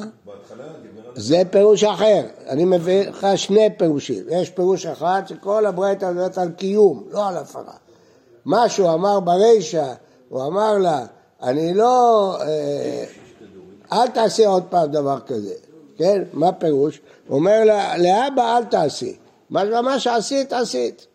זה 1.16 1.42
פירוש 1.52 1.84
אחר, 1.84 2.22
אני 2.50 2.66
מביא 2.66 3.10
לך 3.10 3.28
שני 3.36 3.70
פירושים. 3.78 4.24
יש 4.30 4.50
פירוש 4.50 4.86
אחד 4.86 5.22
שכל 5.28 5.66
הברייתא 5.66 6.06
מדברת 6.06 6.38
על 6.38 6.52
קיום, 6.52 7.04
לא 7.12 7.28
על 7.28 7.38
הפרה. 7.38 7.74
מה 8.46 8.70
שהוא 8.70 8.94
אמר 8.94 9.20
ברישא, 9.20 9.94
הוא 10.30 10.46
אמר 10.46 10.78
לה, 10.78 11.06
אני 11.44 11.74
לא... 11.74 12.38
אה, 12.42 13.04
אל 13.94 14.08
תעשי 14.08 14.46
עוד 14.46 14.64
פעם 14.70 14.92
דבר 14.92 15.20
כזה, 15.20 15.54
כן? 15.98 16.24
מה 16.34 16.52
פירוש? 16.52 17.02
הוא 17.28 17.38
אומר 17.38 17.64
לה, 17.64 17.98
לאבא 17.98 18.58
אל 18.58 18.64
תעשי. 18.64 19.16
מה 19.50 20.00
שעשית, 20.00 20.54
עשית. 20.54 21.08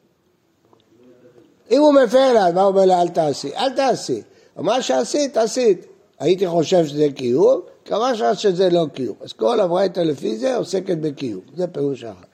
אם 1.70 1.80
הוא 1.80 1.92
מפר 1.92 2.32
לה, 2.32 2.52
מה 2.52 2.62
הוא 2.62 2.68
אומר 2.68 2.84
לה 2.84 3.02
אל 3.02 3.08
תעשי? 3.08 3.56
אל 3.56 3.70
תעשי. 3.70 4.22
מה 4.56 4.82
שעשית, 4.82 5.36
עשית. 5.36 5.86
הייתי 6.18 6.48
חושב 6.48 6.86
שזה 6.86 7.06
קיום, 7.14 7.60
קרה 7.84 8.34
שזה 8.34 8.70
לא 8.70 8.86
קיום. 8.92 9.16
אז 9.20 9.32
כל 9.32 9.60
הברייתא 9.60 10.00
לפי 10.00 10.36
זה 10.36 10.56
עוסקת 10.56 10.96
בקיום. 10.96 11.40
זה 11.56 11.66
פירוש 11.66 12.04
אחד. 12.04 12.24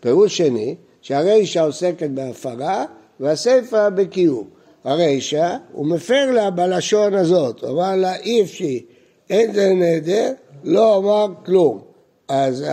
פירוש 0.00 0.36
שני, 0.36 0.74
שהרישא 1.02 1.66
עוסקת 1.66 2.10
בהפרה 2.10 2.84
והסיפא 3.20 3.88
בקיום. 3.88 4.48
הרישא, 4.84 5.56
הוא 5.72 5.86
מפר 5.86 6.30
לה 6.30 6.50
בלשון 6.50 7.14
הזאת. 7.14 7.60
הוא 7.60 7.70
אמר 7.70 7.96
לה 7.96 8.16
אי 8.16 8.42
אפשי, 8.42 8.86
אין 9.30 9.52
זה 9.52 9.72
נדר, 9.74 10.32
לא 10.64 10.96
אמר 10.96 11.26
כלום. 11.46 11.80
אז 12.28 12.64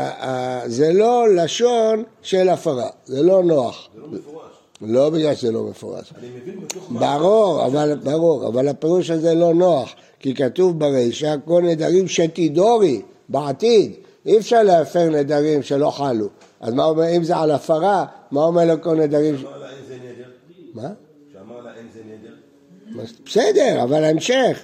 זה 0.66 0.94
לא 0.94 1.36
לשון 1.36 2.04
של 2.22 2.50
הפרה, 2.50 2.90
זה 3.06 3.24
לא 3.24 3.44
נוח. 3.44 3.90
זה 3.94 4.02
לא 4.02 4.08
מפורש. 4.08 4.49
לא 4.82 5.10
בגלל 5.10 5.36
שזה 5.36 5.52
לא 5.52 5.64
מפורש. 5.64 6.14
אני 6.20 6.28
מבין 6.42 6.60
בתוך. 6.62 6.92
ברור, 6.92 7.66
אבל, 7.66 7.96
ברור, 8.04 8.48
אבל 8.48 8.68
הפירוש 8.68 9.10
הזה 9.10 9.34
לא 9.34 9.54
נוח, 9.54 9.94
כי 10.20 10.36
כתוב 10.36 10.80
ברישא 10.80 11.36
כל 11.46 11.62
נדרים 11.62 12.08
שתידורי 12.08 13.02
בעתיד, 13.30 13.92
אי 14.26 14.38
אפשר 14.38 14.64
להפר 14.64 15.10
נדרים 15.10 15.64
שלא 15.64 15.90
חלו. 15.90 16.28
אז 16.62 16.74
מה 16.74 16.86
אומר, 16.86 17.16
אם 17.18 17.24
זה 17.24 17.38
על 17.38 17.52
הפרה, 17.52 18.06
מה 18.32 18.44
אומר 18.44 18.66
לו 18.66 18.82
כל 18.82 18.96
נדרים? 18.96 19.38
שאמר 19.38 19.58
לה 19.58 19.70
אין 19.70 19.84
זה 19.88 19.96
נדר. 19.96 20.30
מה? 20.74 20.90
שאמר 21.34 21.62
לה 21.62 21.76
אין 21.76 21.88
זה 21.94 22.00
נדר. 22.06 23.04
בסדר, 23.26 23.84
אבל 23.84 24.04
המשך. 24.04 24.64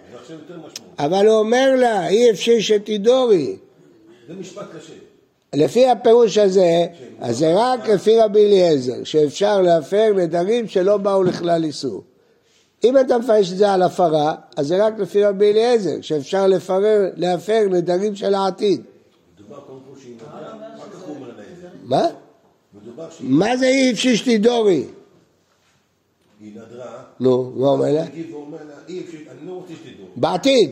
אבל 0.99 1.27
הוא 1.27 1.39
אומר 1.39 1.75
לה, 1.75 2.07
אי 2.07 2.31
אפשר 2.31 2.59
שתידורי. 2.59 3.57
זה 4.27 4.33
משפט 4.33 4.65
קשה. 4.77 4.93
לפי 5.55 5.89
הפירוש 5.89 6.37
הזה, 6.37 6.85
אז 7.19 7.37
זה 7.37 7.53
רק 7.55 7.89
לפי 7.89 8.19
רבי 8.19 8.45
אליעזר, 8.45 9.03
שאפשר 9.03 9.61
להפר 9.61 10.13
נדרים 10.15 10.67
שלא 10.67 10.97
באו 10.97 11.23
לכלל 11.23 11.63
איסור. 11.63 12.03
אם 12.83 12.99
אתה 12.99 13.17
מפרש 13.17 13.51
את 13.51 13.57
זה 13.57 13.71
על 13.71 13.81
הפרה, 13.81 14.35
אז 14.57 14.67
זה 14.67 14.85
רק 14.85 14.99
לפי 14.99 15.23
רבי 15.23 15.51
אליעזר, 15.51 16.01
שאפשר 16.01 16.47
לפרר, 16.47 17.09
להפר 17.15 17.67
נדרים 17.71 18.15
של 18.15 18.33
העתיד. 18.33 18.81
מה? 21.83 22.07
מה 23.19 23.57
זה 23.57 23.65
אי 23.65 23.91
אפשר 23.91 24.15
שתידורי? 24.15 24.83
היא 26.39 26.51
נדרה. 26.51 27.03
נו, 27.19 27.51
מה 27.55 27.67
אומר 27.67 27.93
לה? 27.93 28.05
לא. 29.45 29.63
בעתיד. 30.15 30.71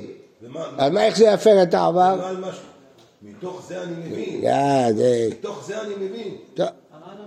אז 0.77 0.91
מה, 0.91 1.05
איך 1.05 1.17
זה 1.17 1.25
יפר 1.25 1.63
את 1.63 1.73
העבר? 1.73 2.33
מתוך 3.23 3.65
זה 3.67 3.83
אני 3.83 3.95
מבין. 3.95 4.41
מתוך 5.31 5.65
זה 5.67 5.81
אני 5.81 5.95
מבין. 5.95 6.37
טוב, 6.53 6.67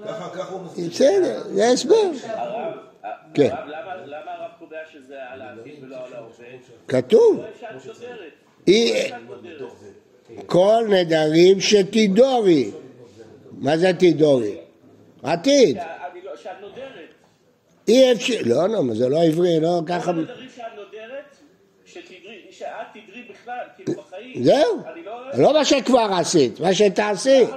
ככה, 0.04 0.30
ככה 0.30 0.52
הוא 0.52 0.60
מסביר. 0.62 0.88
בסדר, 0.90 1.42
זה 1.52 1.68
הסבר. 1.68 1.94
כן. 3.34 3.50
הרב, 3.52 3.68
למה 3.68 3.96
למה 4.06 4.32
הרב 4.32 4.50
קובע 4.58 4.76
שזה 4.92 5.14
על 5.30 5.42
העתיד 5.42 5.74
ולא 5.82 5.96
על 5.96 6.14
ההווה? 6.14 6.46
כתוב, 6.88 7.36
לא 7.36 7.44
לא. 9.60 9.70
כל 10.46 10.84
נדרים 10.88 11.60
שתידורי. 11.60 12.70
מה 13.52 13.78
זה 13.78 13.92
תידורי? 13.98 14.56
עתיד. 15.22 15.76
לא- 15.76 16.36
שאת 16.36 16.50
נודרת. 16.60 17.08
אי 17.88 18.12
אפשר, 18.12 18.40
לא, 18.44 18.68
לא, 18.68 18.94
זה 18.94 19.08
לא 19.08 19.22
עברי, 19.22 19.60
לא 19.60 19.80
ככה, 19.86 20.12
כל 20.12 20.18
הנדרים 20.18 20.48
שאת 20.56 20.64
נודרת, 20.76 21.36
שתדרי, 21.84 22.45
שאת 22.58 22.68
תדרי 22.92 23.22
בכלל, 23.30 23.54
כאילו 23.76 24.02
בחיים. 24.02 24.44
זהו, 24.44 24.78
לא... 25.04 25.42
לא 25.42 25.52
מה 25.52 25.64
שכבר 25.64 26.08
עשית, 26.12 26.60
מה 26.60 26.74
שתעשי, 26.74 27.44
לא? 27.50 27.56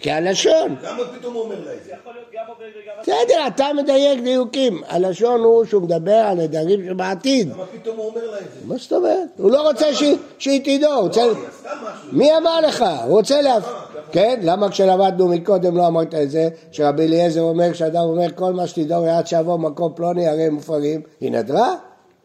כהלשון. 0.00 0.76
למה 0.82 1.02
פתאום 1.18 1.34
הוא 1.34 1.42
אומר 1.42 1.54
לה 1.64 1.72
את 1.72 1.78
זה 1.78 1.84
זה? 1.84 1.92
יכול 2.00 2.12
להיות 2.12 2.28
גם 2.34 2.42
עובד 2.48 2.66
וגם... 2.84 2.94
בסדר, 3.24 3.46
אתה 3.46 3.66
מדייק 3.76 4.20
דיוקים. 4.22 4.82
הלשון 4.88 5.40
הוא 5.40 5.64
שהוא 5.64 5.82
מדבר 5.82 6.14
על 6.14 6.36
נדרים 6.36 6.80
שבעתיד. 6.88 7.48
למה 7.52 7.64
פתאום 7.66 7.96
הוא 7.96 8.06
אומר 8.06 8.30
לה 8.30 8.38
את 8.38 8.44
זה? 8.44 8.60
מה 8.64 8.74
זאת 8.78 8.92
אומרת? 8.92 9.28
הוא 9.36 9.50
לא 9.50 9.62
רוצה 9.68 9.94
שהיא- 9.94 10.16
שהיא 10.38 10.78
תדעו, 10.78 10.92
הוא 10.92 11.02
רוצה... 11.02 11.22
היא 11.22 11.30
עשתה 11.30 11.68
משהו. 11.82 12.08
מי 12.18 12.36
אמר 12.36 12.60
לך? 12.60 12.84
הוא 13.06 13.16
רוצה 13.18 13.40
להפ... 13.40 13.64
כן? 14.12 14.40
למה 14.42 14.70
כשלמדנו 14.70 15.28
מקודם 15.28 15.76
לא 15.76 15.86
אמרת 15.86 16.14
את 16.14 16.30
זה? 16.30 16.48
שרבי 16.72 17.02
אליעזר 17.06 17.40
אומר, 17.40 17.72
כשאדם 17.72 18.02
אומר 18.02 18.32
כל 18.34 18.52
מה 18.52 18.66
שתדעו 18.66 19.06
עד 19.06 19.26
שיבוא 19.26 19.58
מקום 19.58 19.92
פלוני 19.96 20.28
הרי 20.28 20.42
הם 20.42 20.54
מופרים, 20.54 21.00
היא 21.20 21.32
נדרה? 21.32 21.74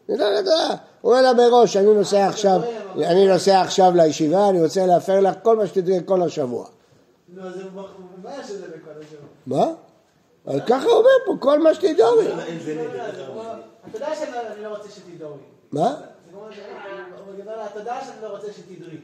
לא 0.08 0.26
אומר 1.04 1.22
לה 1.22 1.32
מראש, 1.32 1.76
אני 1.76 1.94
נוסע 1.94 2.26
עכשיו, 2.26 2.60
אני 2.94 3.28
נוסע 3.28 3.60
עכשיו 3.60 3.92
לישיבה, 3.96 4.48
אני 4.48 4.62
רוצה 4.62 4.86
להפר 4.86 5.20
לך 5.20 5.34
כל 5.42 5.56
מה 5.56 5.66
שתדעי 5.66 5.98
כל 6.04 6.22
השבוע. 6.22 6.66
נו, 7.28 7.42
אז 7.42 7.54
הוא 7.74 7.82
אומר 8.16 8.42
שזה 8.46 8.66
בכל 8.66 8.90
השבוע. 9.00 9.28
מה? 9.46 9.66
אבל 10.46 10.60
ככה 10.60 10.84
הוא 10.84 10.92
אומר 10.92 11.10
פה, 11.26 11.34
כל 11.40 11.58
מה 11.58 11.74
שתדעו. 11.74 12.22
נדר. 12.22 12.40
איך 12.40 13.30
אמר? 13.32 13.54
אתה 13.90 13.96
יודע 13.96 14.14
שאני 14.14 14.62
לא 14.64 14.68
רוצה 14.68 14.88
שתדעו. 14.88 15.32
מה? 15.72 15.94
אומר 17.48 17.56
לה, 17.56 17.66
אתה 17.66 17.78
יודע 17.78 17.96
שאני 18.04 18.22
לא 18.22 18.28
רוצה 18.28 18.46
שתדרי. 18.52 18.96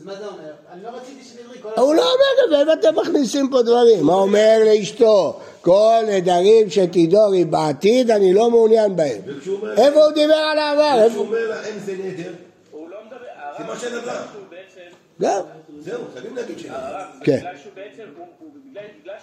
אז 0.00 0.06
מה 0.06 0.14
זה 0.14 0.26
אומר? 0.26 0.52
אני 0.72 0.82
לא 0.82 0.88
רציתי 0.88 1.24
שתדרי 1.24 1.58
כל 1.62 1.68
הוא 1.80 1.94
לא 1.94 2.02
אומר 2.02 2.44
את 2.44 2.50
זה, 2.66 2.70
ואתם 2.70 3.00
מכניסים 3.00 3.50
פה 3.50 3.62
דברים. 3.62 4.06
מה 4.06 4.14
אומר 4.14 4.58
לאשתו? 4.64 5.40
כל 5.60 6.04
נדרים 6.08 6.70
שתדורי 6.70 7.44
בעתיד, 7.44 8.10
אני 8.10 8.34
לא 8.34 8.50
מעוניין 8.50 8.96
בהם. 8.96 9.20
איפה 9.76 10.04
הוא 10.04 10.12
דיבר 10.12 10.34
על 10.34 10.58
העבר? 10.58 11.02
איפה? 11.02 11.10
כשהוא 11.10 11.26
אומר 11.26 11.48
לה 11.48 11.64
אין 11.66 11.78
זה 11.78 11.92
נדר, 11.92 12.32
הוא 12.70 12.90
לא 12.90 12.96
מדבר... 13.06 13.16
זה 13.58 13.64
מה 13.64 13.74
בעצם... 14.50 14.80
גם. 15.20 15.40
זהו, 15.84 16.00
חייבים 16.14 16.36
להגיד 16.36 16.58
ש... 16.58 16.64
הרב, 16.68 17.06
כן. 17.24 17.36
בגלל 17.36 17.52
שהוא 17.62 17.72
בעצם... 17.74 18.02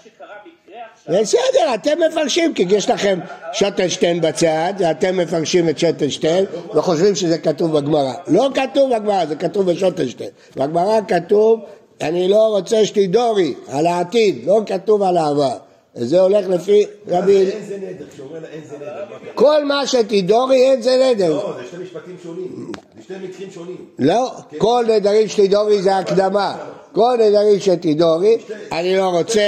שקרה 0.03 0.35
מקרה 0.45 0.81
עכשיו... 0.93 1.21
בסדר, 1.21 1.73
אתם 1.73 1.99
מפרשים, 2.07 2.53
כי 2.53 2.65
יש 2.69 2.89
לכם 2.89 3.19
שוטלשטיין 3.53 4.21
בצד, 4.21 4.73
ואתם 4.79 5.17
מפרשים 5.17 5.69
את 5.69 5.79
שוטלשטיין, 5.79 6.45
וחושבים 6.75 7.15
שזה 7.15 7.37
כתוב 7.37 7.77
בגמרא. 7.79 8.13
לא 8.27 8.49
כתוב 8.53 8.95
בגמרא, 8.95 9.25
זה 9.25 9.35
כתוב 9.35 9.71
בשוטלשטיין. 9.71 10.29
בגמרא 10.55 10.99
כתוב, 11.07 11.59
אני 12.01 12.27
לא 12.27 12.47
רוצה 12.57 12.85
שתדורי, 12.85 13.53
על 13.67 13.87
העתיד, 13.87 14.45
לא 14.45 14.61
כתוב 14.65 15.03
על 15.03 15.17
העבר. 15.17 15.57
וזה 15.95 16.21
הולך 16.21 16.47
לפי 16.49 16.85
רבי... 17.07 17.51
אין 17.51 17.65
זה 17.65 17.77
נדר, 17.77 18.05
כשהוא 18.13 18.27
אומר 18.27 18.39
לה 18.39 18.47
אין 18.47 18.61
זה 18.65 18.75
נדר. 18.75 19.05
כל 19.35 19.65
מה 19.65 19.87
שתדורי 19.87 20.71
אין 20.71 20.81
זה 20.81 21.11
נדר. 21.11 21.29
לא, 21.29 21.53
זה 21.57 21.67
שני 21.71 21.83
משפטים 21.83 22.15
שונים. 22.23 22.71
מקרים 23.17 23.51
שונים. 23.51 23.85
לא, 23.99 24.31
כל 24.57 24.85
נדרים 24.89 25.27
שתדורי 25.27 25.81
זה 25.81 25.97
הקדמה. 25.97 26.57
כל 26.91 27.17
נדרים 27.19 27.59
שתדורי, 27.59 28.37
אני 28.71 28.97
לא 28.97 29.03
רוצה, 29.09 29.41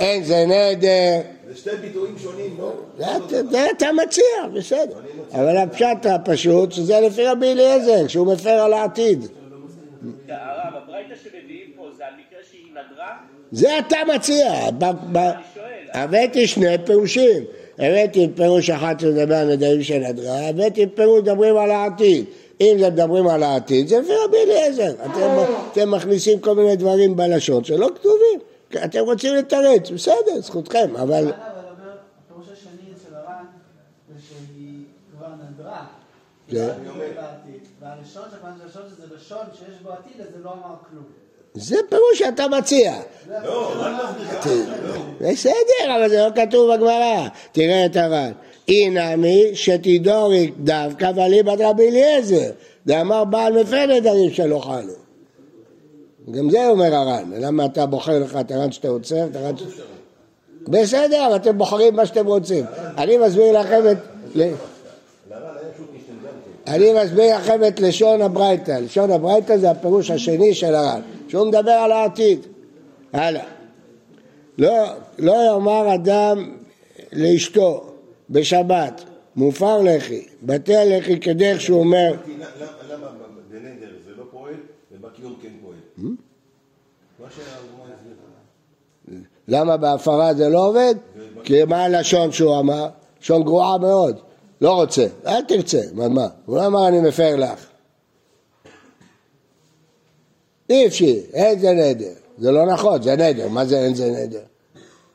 אין 0.00 0.24
זה 0.24 0.44
נדר. 0.46 1.20
זה 1.48 1.56
שני 1.56 1.72
ביטויים 1.80 2.14
שונים, 2.22 2.56
לא? 2.58 2.72
זה 3.50 3.66
אתה- 3.70 3.92
מציע, 3.92 4.24
בסדר. 4.54 4.96
אבל 5.32 5.56
הפשט 5.56 6.06
הפשוט, 6.06 6.72
שזה 6.72 7.00
לפי 7.00 7.26
רבי 7.26 7.52
אליעזר, 7.52 8.06
שהוא 8.08 8.32
מפר 8.32 8.50
על 8.50 8.72
העתיד. 8.72 9.26
הרב, 10.28 10.82
הברייתא 10.84 11.14
שמביאים 11.24 11.70
פה 11.76 11.82
זה 11.98 12.04
על 12.06 12.12
מקרה 12.14 12.38
שהיא 12.50 12.70
נדרה? 12.70 13.08
זה 13.52 13.78
אתה 13.78 13.96
מציע. 14.14 14.52
הבאתי 15.94 16.46
שני 16.46 16.76
פירושים. 16.86 17.44
הבאתי 17.78 18.28
פירוש 18.36 18.70
אחד 18.70 18.94
שמדבר 19.00 19.34
על 19.34 19.52
נדרים 19.52 19.82
של 19.82 19.98
נדרה, 19.98 20.48
הבאתי 20.48 20.86
פירוש 20.86 21.20
מדברים 21.22 21.56
על 21.56 21.70
העתיד. 21.70 22.24
אם 22.60 22.76
זה 22.78 22.90
מדברים 22.90 23.28
על 23.28 23.42
העתיד, 23.42 23.88
זה 23.88 24.00
לפי 24.00 24.12
רבי 24.24 24.36
אליעזר. 24.36 24.90
אתם, 24.90 25.52
אתם 25.72 25.90
מכניסים 25.90 26.40
כל 26.40 26.54
מיני 26.54 26.76
דברים 26.76 27.16
בלשון 27.16 27.64
שלא 27.64 27.88
כתובים. 27.94 28.40
אתם 28.84 29.00
רוצים 29.00 29.34
לתרץ, 29.34 29.90
בסדר, 29.90 30.40
זכותכם, 30.40 30.96
אבל... 30.96 31.02
אבל 31.02 31.24
אומר, 31.24 31.96
הפירוש 32.26 32.46
השני 32.52 32.92
של 33.06 33.14
הר"ן, 33.14 33.44
זה 34.08 34.14
שהיא 34.28 34.84
כבר 35.16 35.26
נדרה. 35.26 35.84
כן. 36.48 36.56
זה 36.56 36.72
בעתיד. 36.96 37.68
והראשון 37.80 38.22
שכיוון 38.30 38.52
שהראשון 38.58 38.82
שזה 38.90 39.14
לשון 39.16 39.46
שיש 39.52 39.82
בו 39.82 39.90
עתיד, 39.90 40.20
אז 40.20 40.26
זה 40.36 40.44
לא. 40.44 40.52
זה 41.54 41.76
פירוש 41.88 42.18
שאתה 42.18 42.48
מציע. 42.48 42.94
לא, 43.28 43.70
מסביר. 44.18 44.64
בסדר, 45.20 45.96
אבל 45.96 46.08
זה 46.08 46.16
לא 46.16 46.44
כתוב 46.46 46.74
בגמרא. 46.74 47.28
תראה 47.52 47.86
את 47.86 47.96
הר"ן. 47.96 48.32
אי 48.68 48.90
נמי 48.90 49.50
שתידורי 49.54 50.50
דווקא 50.58 51.10
ואליבא 51.14 51.54
דרבי 51.56 51.88
אליעזר. 51.88 52.50
דאמר 52.86 53.24
בעל 53.24 53.62
מפר 53.62 53.86
נדרים 53.86 54.30
שלא 54.30 54.58
חלו. 54.58 54.92
גם 56.30 56.50
זה 56.50 56.68
אומר 56.68 56.94
הר"ן. 56.94 57.32
למה 57.40 57.64
אתה 57.64 57.86
בוחר 57.86 58.18
לך 58.18 58.36
את 58.40 58.50
הר"ן 58.50 58.72
שאתה 58.72 58.88
רוצה? 58.88 59.26
את 59.30 59.36
הר"ן 59.36 59.56
ש... 59.56 59.62
בסדר, 60.68 61.26
אבל 61.26 61.36
אתם 61.36 61.58
בוחרים 61.58 61.96
מה 61.96 62.06
שאתם 62.06 62.26
רוצים. 62.26 62.64
אני 62.96 63.16
מסביר 63.16 63.60
לכם 63.60 63.82
את... 63.90 63.96
אני 66.66 66.92
מסביר 67.04 67.36
לכם 67.36 67.64
את 67.68 67.80
לשון 67.80 68.22
הברייתא. 68.22 68.78
לשון 68.84 69.10
הברייתא 69.10 69.56
זה 69.56 69.70
הפירוש 69.70 70.10
השני 70.10 70.54
של 70.54 70.74
הר"ן, 70.74 71.00
שהוא 71.28 71.46
מדבר 71.46 71.70
על 71.70 71.92
העתיד. 71.92 72.40
הלאה. 73.12 73.44
לא, 74.58 74.84
לא 75.18 75.32
יאמר 75.46 75.94
אדם 75.94 76.54
לאשתו 77.12 77.87
בשבת, 78.30 79.04
מופר 79.36 79.82
לחי, 79.82 80.24
בטל 80.42 80.98
לחי 80.98 81.20
כדרך 81.20 81.60
שהוא 81.60 81.80
אומר, 81.80 82.12
למה- 82.90 83.08
בנדר 83.50 83.90
זה 84.04 84.10
לא 84.16 84.24
פועל 84.30 84.54
ובקיום 84.92 85.34
כן 85.42 85.48
פועל? 85.62 85.76
מה 87.20 87.26
הסבירה. 87.26 89.18
למה 89.48 89.76
בהפרה 89.76 90.34
זה 90.34 90.48
לא 90.48 90.66
עובד? 90.66 90.94
כי 91.44 91.64
מה 91.64 91.84
הלשון 91.84 92.32
שהוא 92.32 92.58
אמר? 92.60 92.88
לשון 93.22 93.42
גרועה 93.42 93.78
מאוד. 93.78 94.20
לא 94.60 94.74
רוצה, 94.74 95.06
אל 95.26 95.42
תרצה, 95.44 95.80
מה, 95.92 96.08
מה? 96.08 96.26
הוא 96.46 96.56
לא 96.56 96.66
אמר 96.66 96.88
אני 96.88 97.00
מפר 97.00 97.36
לך. 97.36 97.66
אי 100.70 100.86
אפשר, 100.86 101.04
אין 101.32 101.58
זה 101.58 101.72
נדר. 101.72 102.12
זה 102.38 102.50
לא 102.50 102.66
נכון, 102.66 103.02
זה 103.02 103.16
נדר, 103.16 103.48
מה 103.48 103.64
זה 103.64 103.78
אין 103.80 103.94
זה 103.94 104.10
נדר? 104.10 104.42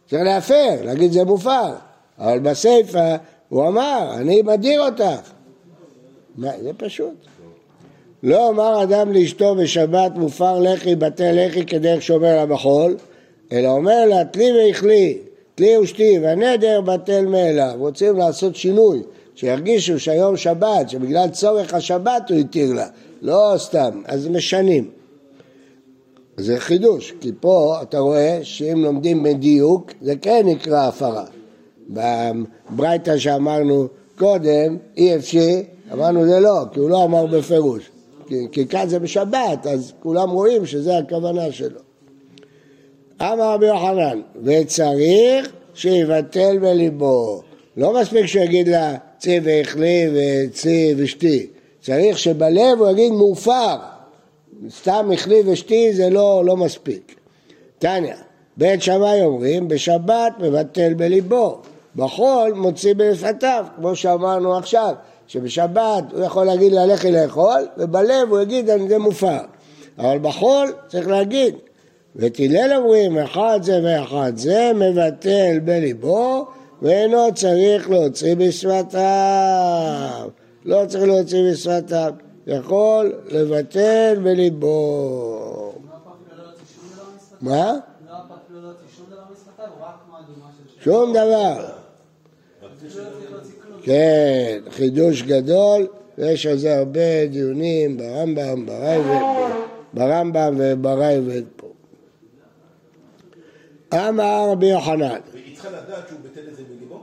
צריך 0.10 0.21
להפר, 0.23 0.76
להגיד 0.84 1.12
זה 1.12 1.23
מופר. 1.23 1.73
אבל 2.19 2.39
בסיפא 2.39 3.15
הוא 3.49 3.67
אמר, 3.67 4.13
אני 4.15 4.41
מדיר 4.41 4.86
אותך. 4.86 5.32
מה, 6.36 6.52
זה 6.62 6.71
פשוט. 6.78 7.13
לא 8.23 8.49
אמר 8.49 8.84
אדם 8.84 9.13
לאשתו 9.13 9.56
בשבת 9.56 10.12
מופר 10.15 10.60
לחי 10.60 10.95
בתי 10.95 11.23
לחי 11.34 11.65
כדרך 11.65 12.02
שומר 12.02 12.39
המחול, 12.39 12.97
אלא 13.52 13.67
אומר 13.67 14.06
לה 14.06 14.26
תלי 14.26 14.52
ואכלי, 14.52 15.17
תלי 15.56 15.78
ושתי, 15.78 16.19
והנדר 16.21 16.82
בטל 16.82 17.26
מאליו. 17.26 17.73
רוצים 17.78 18.17
לעשות 18.17 18.56
שינוי, 18.56 19.04
שירגישו 19.36 19.99
שהיום 19.99 20.38
שבת, 20.38 20.89
שבגלל 20.89 21.30
צורך 21.30 21.73
השבת 21.73 22.30
הוא 22.30 22.38
התיר 22.38 22.73
לה, 22.73 22.88
לא 23.21 23.54
סתם, 23.58 24.02
אז 24.06 24.28
משנים. 24.28 24.89
זה 26.38 26.60
חידוש, 26.60 27.13
כי 27.21 27.32
פה 27.39 27.76
אתה 27.82 27.99
רואה 27.99 28.39
שאם 28.43 28.84
לומדים 28.84 29.23
בדיוק, 29.23 29.91
זה 30.02 30.13
כן 30.21 30.41
נקרא 30.45 30.88
הפרה. 30.88 31.26
בברייתא 31.89 33.17
שאמרנו 33.17 33.87
קודם, 34.17 34.77
אי 34.97 35.15
אפשר, 35.15 35.59
אמרנו 35.93 36.25
זה 36.25 36.39
לא, 36.39 36.63
כי 36.73 36.79
הוא 36.79 36.89
לא 36.89 37.03
אמר 37.03 37.25
בפירוש. 37.25 37.89
כי, 38.27 38.35
כי 38.51 38.67
כאן 38.67 38.89
זה 38.89 38.99
בשבת, 38.99 39.67
אז 39.67 39.93
כולם 39.99 40.29
רואים 40.29 40.65
שזה 40.65 40.97
הכוונה 40.97 41.51
שלו. 41.51 41.79
אמר 43.21 43.53
רבי 43.53 43.65
יוחנן, 43.65 44.21
וצריך 44.43 45.51
שיבטל 45.73 46.57
בליבו. 46.57 47.41
לא 47.77 48.01
מספיק 48.01 48.25
שהוא 48.25 48.43
יגיד 48.43 48.67
לה 48.67 48.95
צי 49.17 49.39
ואכלי 49.43 50.09
וצי 50.13 50.93
ושתי, 50.97 51.47
צריך 51.81 52.17
שבלב 52.17 52.79
הוא 52.79 52.89
יגיד 52.91 53.11
מופר. 53.11 53.75
סתם 54.69 55.09
אכלי 55.13 55.41
ושתי 55.45 55.93
זה 55.93 56.09
לא, 56.09 56.43
לא 56.45 56.57
מספיק. 56.57 57.15
תניא, 57.79 58.13
בית 58.57 58.81
שמאי 58.81 59.21
אומרים, 59.21 59.67
בשבת 59.67 60.33
מבטל 60.39 60.93
בליבו, 60.93 61.61
בחול 61.95 62.53
מוציא 62.53 62.93
בלפתיו, 62.93 63.65
כמו 63.75 63.95
שאמרנו 63.95 64.58
עכשיו, 64.58 64.93
שבשבת 65.27 66.03
הוא 66.12 66.23
יכול 66.23 66.45
להגיד 66.45 66.71
לה 66.71 66.86
לכי 66.86 67.12
לאכול, 67.12 67.67
ובלב 67.77 68.29
הוא 68.29 68.39
יגיד 68.39 68.69
אני 68.69 68.88
זה 68.88 68.97
מופר. 68.97 69.39
אבל 69.97 70.19
בחול 70.19 70.73
צריך 70.88 71.08
להגיד, 71.08 71.56
ותילל 72.15 72.73
אומרים, 72.75 73.17
אחד 73.17 73.60
זה 73.62 73.82
ואחד 73.84 74.32
זה, 74.36 74.71
מבטל 74.75 75.60
בליבו, 75.63 76.47
ואינו 76.82 77.34
צריך 77.36 77.89
להוציא 77.89 78.36
בשפתיו. 78.36 78.99
לא 80.65 80.86
צריך 80.88 81.03
להוציא 81.03 81.51
בשפתיו, 81.51 82.13
יכול 82.47 83.13
לבטל 83.29 84.15
בליבו. 84.23 85.73
לא 86.32 86.38
לא? 86.38 86.43
מה? 87.41 87.65
לא 87.65 88.13
לא 88.49 88.60
להוציא 88.62 88.88
שום 90.84 91.13
דבר 91.13 91.82
כן, 93.83 94.59
חידוש 94.69 95.21
גדול, 95.21 95.87
ויש 96.17 96.45
על 96.45 96.57
זה 96.57 96.77
הרבה 96.77 97.25
דיונים 97.25 97.97
ברמב"ם, 97.97 98.65
בראב"ד, 98.65 99.21
ברמב"ם 99.93 100.55
ובראב"ד 100.57 101.43
פה. 101.55 101.67
אמר 103.93 104.47
רבי 104.51 104.65
יוחנן, 104.65 105.19
והיא 105.33 105.55
צריכה 105.55 105.69
לדעת 105.69 106.07
שהוא 106.07 106.19
ביטל 106.23 106.49
את 106.51 106.55
זה 106.55 106.63
בליבו? 106.69 106.99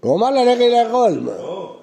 הוא 0.00 0.16
אמר 0.16 0.30
לה 0.30 0.54
לכי 0.54 0.70
לאכול? 0.70 1.10
לא. 1.10 1.76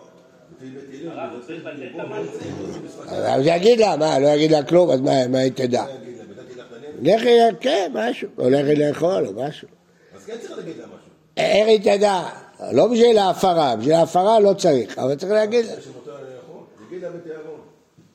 אז 3.12 3.42
יגיד 3.46 3.80
לה, 3.80 3.98
מה, 3.98 4.20
לא 4.20 4.28
יגיד 4.28 4.52
לה 4.52 4.64
כלום, 4.64 4.90
אז 4.90 5.02
מה 5.02 5.28
מה 5.28 5.38
היא 5.40 5.52
תדע? 5.56 5.84
הנדר? 5.84 7.16
לכי, 7.16 7.30
כן, 7.60 7.92
משהו, 7.94 8.30
או 8.38 8.50
לכי 8.50 8.76
לאכול 8.76 9.28
או 9.28 9.34
משהו. 9.34 9.68
אז 10.16 10.26
כן 10.26 10.34
צריך 10.42 10.58
להגיד 10.58 10.78
לה 10.78 10.86
משהו. 10.86 11.12
איך 11.38 11.68
היא 11.68 11.98
תדע? 11.98 12.24
לא 12.72 12.88
בשביל 12.88 13.18
ההפרה, 13.18 13.76
בשביל 13.76 13.94
ההפרה 13.94 14.40
לא 14.40 14.54
צריך, 14.54 14.98
אבל 14.98 15.16
צריך 15.16 15.32
להגיד 15.32 15.66
לה. 15.66 15.74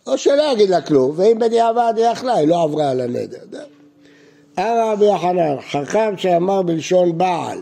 או 0.06 0.18
שלא 0.18 0.52
יגיד 0.52 0.70
לה 0.70 0.80
כלום, 0.80 1.12
ואם 1.16 1.38
בדיעבד 1.38 1.92
היא 1.96 2.06
יכלה, 2.06 2.34
היא 2.34 2.48
לא 2.48 2.62
עברה 2.62 2.90
על 2.90 3.00
הנדר. 3.00 3.38
אמר 4.58 4.92
רבי 4.92 5.04
יוחנן, 5.04 5.56
חכם 5.70 6.16
שאמר 6.16 6.62
בלשון 6.62 7.18
בעל, 7.18 7.58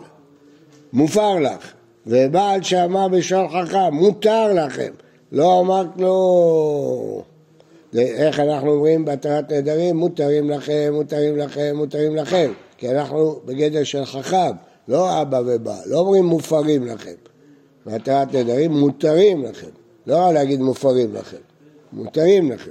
מופר 0.93 1.35
לך, 1.35 1.73
ובעל 2.07 2.63
שאמר 2.63 3.09
בלשון 3.09 3.49
חכם, 3.49 3.95
מותר 3.95 4.53
לכם, 4.53 4.93
לא 5.33 5.61
אמר 5.61 5.85
כלום. 5.97 7.23
איך 7.99 8.41
אנחנו 8.41 8.73
אומרים 8.73 9.05
בהתרת 9.05 9.53
נדרים, 9.53 9.97
מותרים 9.97 10.51
לכם, 10.51 10.91
מותרים 10.93 11.37
לכם, 11.37 11.77
מותרים 11.77 12.17
לכם, 12.17 12.53
כי 12.79 12.91
אנחנו 12.91 13.41
בגדר 13.45 13.85
של 13.85 14.05
חכם, 14.05 14.51
לא 14.91 15.23
אבא 15.23 15.41
ובעל, 15.47 15.83
לא 15.87 15.99
אומרים 15.99 16.25
מופרים 16.25 16.87
לכם. 16.87 17.15
בהתרת 17.87 18.35
נדרים 18.35 18.73
מותרים 18.73 19.45
לכם, 19.45 19.71
לא 20.07 20.17
רק 20.17 20.35
להגיד 20.35 20.61
מופרים 20.61 21.15
לכם, 21.15 21.37
מותרים 21.93 22.53
לכם. 22.53 22.71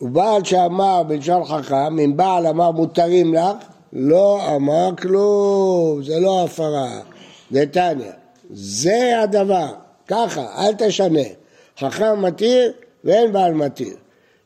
ובעל 0.00 0.44
שאמר 0.44 1.02
בלשון 1.02 1.44
חכם, 1.44 1.98
אם 1.98 2.16
בעל 2.16 2.46
אמר 2.46 2.70
מותרים 2.70 3.34
לך, 3.34 3.56
לא 3.92 4.56
אמר 4.56 4.90
כלום, 5.02 6.02
זה 6.02 6.20
לא 6.20 6.44
הפרה, 6.44 7.00
זה 7.50 7.64
תניא. 7.66 8.12
זה 8.50 9.20
הדבר, 9.22 9.72
ככה, 10.08 10.46
אל 10.58 10.74
תשנה. 10.78 11.28
חכם 11.78 12.22
מתיר 12.22 12.72
ואין 13.04 13.32
בעל 13.32 13.54
מתיר. 13.54 13.96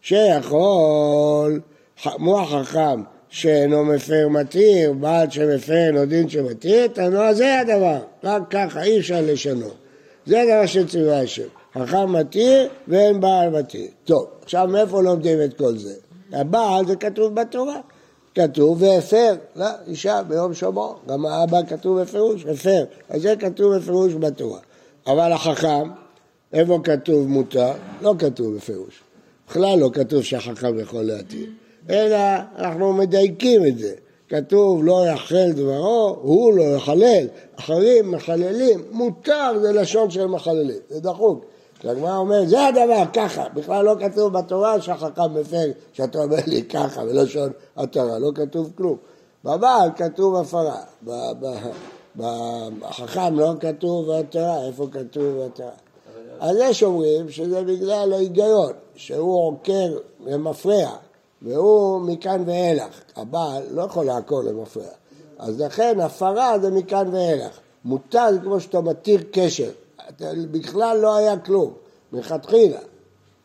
שיכול, 0.00 1.60
מו 2.18 2.40
החכם 2.40 3.02
שאינו 3.36 3.84
מפר 3.84 4.28
מתיר, 4.28 4.92
בעל 4.92 5.30
שמפר 5.30 5.86
אינו 5.86 6.06
דין 6.06 6.28
שמתיר, 6.28 6.86
תנוע 6.86 7.34
זה 7.34 7.60
הדבר, 7.60 7.98
רק 8.24 8.42
ככה, 8.50 8.82
אי 8.82 8.98
אפשר 8.98 9.20
לשנות. 9.22 9.74
זה 10.26 10.42
הדבר 10.42 10.66
שציווה 10.66 11.20
השם. 11.20 11.48
חכם 11.74 12.12
מתיר 12.12 12.68
ואין 12.88 13.20
בעל 13.20 13.50
מתיר. 13.50 13.86
טוב, 14.04 14.26
עכשיו 14.42 14.68
מאיפה 14.68 15.02
לומדים 15.02 15.42
את 15.42 15.58
כל 15.58 15.76
זה? 15.76 15.94
הבעל 16.32 16.86
זה 16.86 16.96
כתוב 16.96 17.34
בתורה. 17.34 17.80
כתוב 18.34 18.82
והפר 18.82 19.34
לאישה 19.56 20.22
ביום 20.28 20.54
שומעו. 20.54 20.94
גם 21.08 21.26
האבא 21.26 21.60
כתוב 21.68 22.00
בפירוש, 22.00 22.44
הפר. 22.46 22.84
אז 23.08 23.22
זה 23.22 23.34
כתוב 23.38 23.76
בפירוש 23.76 24.14
בתורה. 24.14 24.60
אבל 25.06 25.32
החכם, 25.32 25.88
איפה 26.52 26.80
כתוב 26.84 27.28
מותר? 27.28 27.72
לא 28.02 28.14
כתוב 28.18 28.56
בפירוש. 28.56 29.00
בכלל 29.48 29.78
לא 29.78 29.90
כתוב 29.92 30.22
שהחכם 30.22 30.78
יכול 30.78 31.02
להתיר. 31.02 31.46
אלא 31.90 32.16
אנחנו 32.58 32.92
מדייקים 32.92 33.66
את 33.66 33.78
זה. 33.78 33.94
כתוב 34.28 34.84
לא 34.84 35.06
יחל 35.06 35.52
דברו, 35.52 36.16
הוא 36.22 36.54
לא 36.54 36.62
יחלל. 36.62 37.26
אחרים 37.58 38.10
מחללים, 38.10 38.84
מותר 38.90 39.58
זה 39.60 39.72
לשון 39.72 40.10
של 40.10 40.26
מחללים, 40.26 40.78
זה 40.88 41.00
דחוק. 41.00 41.44
כי 41.80 41.88
הגמרא 41.88 42.16
אומרת, 42.16 42.48
זה 42.48 42.66
הדבר, 42.66 43.02
ככה. 43.12 43.44
בכלל 43.54 43.84
לא 43.84 43.94
כתוב 44.00 44.32
בתורה 44.32 44.80
שהחכם 44.80 45.34
מפר, 45.40 45.70
שאתה 45.92 46.18
אומר 46.18 46.36
לי 46.46 46.62
ככה, 46.62 47.04
בלשון 47.04 47.50
התורה, 47.76 48.18
לא 48.18 48.30
כתוב 48.34 48.72
כלום. 48.76 48.96
בבעל 49.44 49.90
כתוב 49.96 50.36
הפרה, 50.36 50.80
בחכם 52.16 53.38
לא 53.38 53.52
כתוב 53.60 54.12
בתורה, 54.12 54.66
איפה 54.66 54.86
כתוב 54.92 55.44
בתורה? 55.44 55.70
אז 56.40 56.56
יש 56.60 56.82
אומרים 56.82 57.30
שזה 57.30 57.62
בגלל 57.62 58.12
ההיגיון, 58.12 58.72
שהוא 58.94 59.46
עוקר 59.46 59.98
למפרע, 60.26 60.90
והוא 61.42 62.00
מכאן 62.00 62.42
ואילך. 62.46 63.00
הבעל 63.16 63.62
לא 63.70 63.82
יכול 63.82 64.04
לעקור 64.06 64.42
למפרע. 64.42 64.84
אז 65.38 65.60
לכן 65.60 66.00
הפרה 66.00 66.58
זה 66.58 66.70
מכאן 66.70 67.14
ואילך. 67.14 67.58
מותר 67.84 68.26
זה 68.32 68.38
כמו 68.38 68.60
שאתה 68.60 68.80
מתיר 68.80 69.20
קשר. 69.32 69.70
בכלל 70.50 70.98
לא 71.02 71.16
היה 71.16 71.38
כלום, 71.38 71.72
מלכתחילה. 72.12 72.80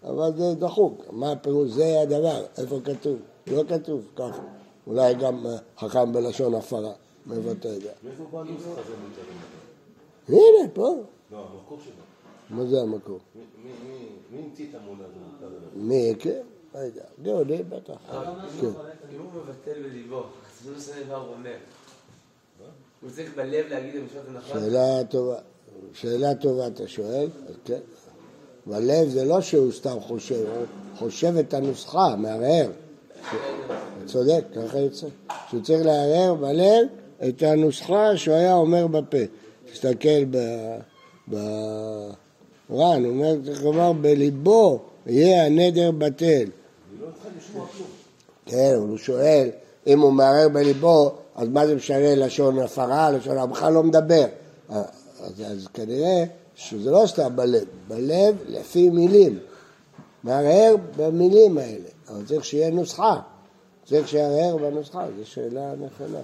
אבל 0.04 0.32
זה 0.38 0.54
דחוק. 0.54 1.02
מה 1.12 1.32
הפירוש? 1.32 1.70
זה 1.70 2.02
הדבר. 2.02 2.44
איפה 2.58 2.80
כתוב? 2.86 3.16
לא 3.48 3.64
כתוב 3.70 4.02
ככה. 4.16 4.42
אולי 4.88 5.14
גם 5.14 5.46
אה, 5.48 5.56
חכם 5.80 6.14
בלשון 6.14 6.54
הפרה 6.56 6.92
מבטא 7.28 7.68
את 7.68 7.82
זה. 7.82 7.90
מאיפה 8.04 8.24
בא 8.32 8.40
הנוסח 8.40 8.66
הזה 8.66 8.94
מותרים? 9.08 9.38
הנה, 10.60 10.70
פה. 10.74 10.96
לא, 11.32 11.38
המקור 11.38 11.78
שלו. 11.86 11.94
מה 12.58 12.66
זה 12.66 12.82
המקור? 12.82 13.20
מי- 13.36 13.72
המציא 14.40 14.66
את 14.70 14.76
המונח? 14.76 15.06
מותר 15.34 15.54
לה? 15.54 15.84
מי, 15.84 16.14
כן? 16.20 16.42
לא 16.76 16.80
יודע. 16.80 17.02
גאוני 17.24 17.64
בטח. 17.64 17.94
כן. 18.12 18.68
אם 19.16 19.20
הוא 19.20 19.42
מבטל 19.42 19.82
בליבו, 19.90 20.16
לא 20.66 20.78
משנה 20.78 20.96
מה 21.10 21.16
הוא 21.16 21.34
אומר. 21.34 21.52
הוא 23.02 23.10
צריך 23.16 23.36
בלב 23.36 23.66
להגיד 23.70 23.96
את 23.96 24.02
המשפט 24.02 24.22
הנכון? 24.28 24.62
שאלה 24.62 25.04
טובה. 25.10 25.36
שאלה 25.94 26.36
טובה 26.36 26.68
אתה 26.68 26.88
שואל, 26.88 27.28
אז 27.50 27.56
כן. 27.66 27.80
בלב 28.66 29.10
זה 29.10 29.26
לא 29.26 29.42
שהוא 29.42 29.72
סתם 29.72 29.98
חושב, 30.00 30.46
הוא 30.50 30.66
חושב 30.98 31.34
את 31.40 31.54
הנוסחה, 31.54 32.16
מהרהר. 32.16 32.70
צודק, 34.06 34.44
ככה 34.56 34.80
יוצא. 34.80 35.08
שהוא 35.50 35.62
צריך 35.64 35.86
להרהר 35.86 36.36
בלב 36.36 36.88
את 37.30 37.44
הנוסחה 37.44 38.18
שהוא 38.18 38.36
היה 38.36 38.54
אומר 38.56 38.88
בפה. 38.88 39.18
תסתכל 39.74 40.26
ב- 40.30 40.78
בר"ן, 41.28 43.04
הוא 43.06 43.12
אומר, 43.14 43.36
צריך 43.46 43.64
לומר 43.64 43.94
בליבו 43.94 44.80
יהיה 45.06 45.46
הנדר 45.46 45.92
בטל. 45.92 46.44
כן, 48.46 48.74
אבל 48.78 48.90
הוא 48.90 48.98
שואל, 48.98 49.50
אם 49.88 50.00
הוא 50.00 50.12
מערער 50.12 50.50
בליבו, 50.50 51.12
אז 51.36 51.48
מה 51.48 51.68
זה 51.68 51.76
משנה 51.76 52.16
לשון 52.16 52.60
הפרה, 52.60 53.12
לשון 53.12 53.52
בכלל 53.52 53.74
לא 53.74 53.84
מדבר. 53.84 54.26
אז, 54.70 54.84
אז 55.46 55.68
כנראה 55.74 56.24
שזה 56.56 56.92
לא 56.92 57.04
סתם 57.08 57.36
בלב, 57.36 57.64
בלב 57.88 58.36
לפי 58.48 58.90
מילים. 58.90 59.40
מערער 60.24 60.76
במילים 60.98 61.58
האלה, 61.58 61.90
אבל 62.10 62.26
צריך 62.26 62.46
שיהיה 62.46 62.70
נוסחה. 62.70 63.20
צריך 63.86 64.08
שיערער 64.08 64.58
בנוסחה, 64.58 65.06
זו 65.20 65.26
שאלה 65.26 65.74
נכונה. 65.76 66.20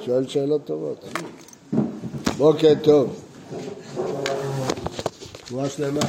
שואל 0.00 0.26
שאלות 0.26 0.64
טובות. 0.64 1.04
בוקר 2.36 2.72
טוב. 2.82 3.22
תבואה 5.46 5.68
שלמה. 5.68 6.00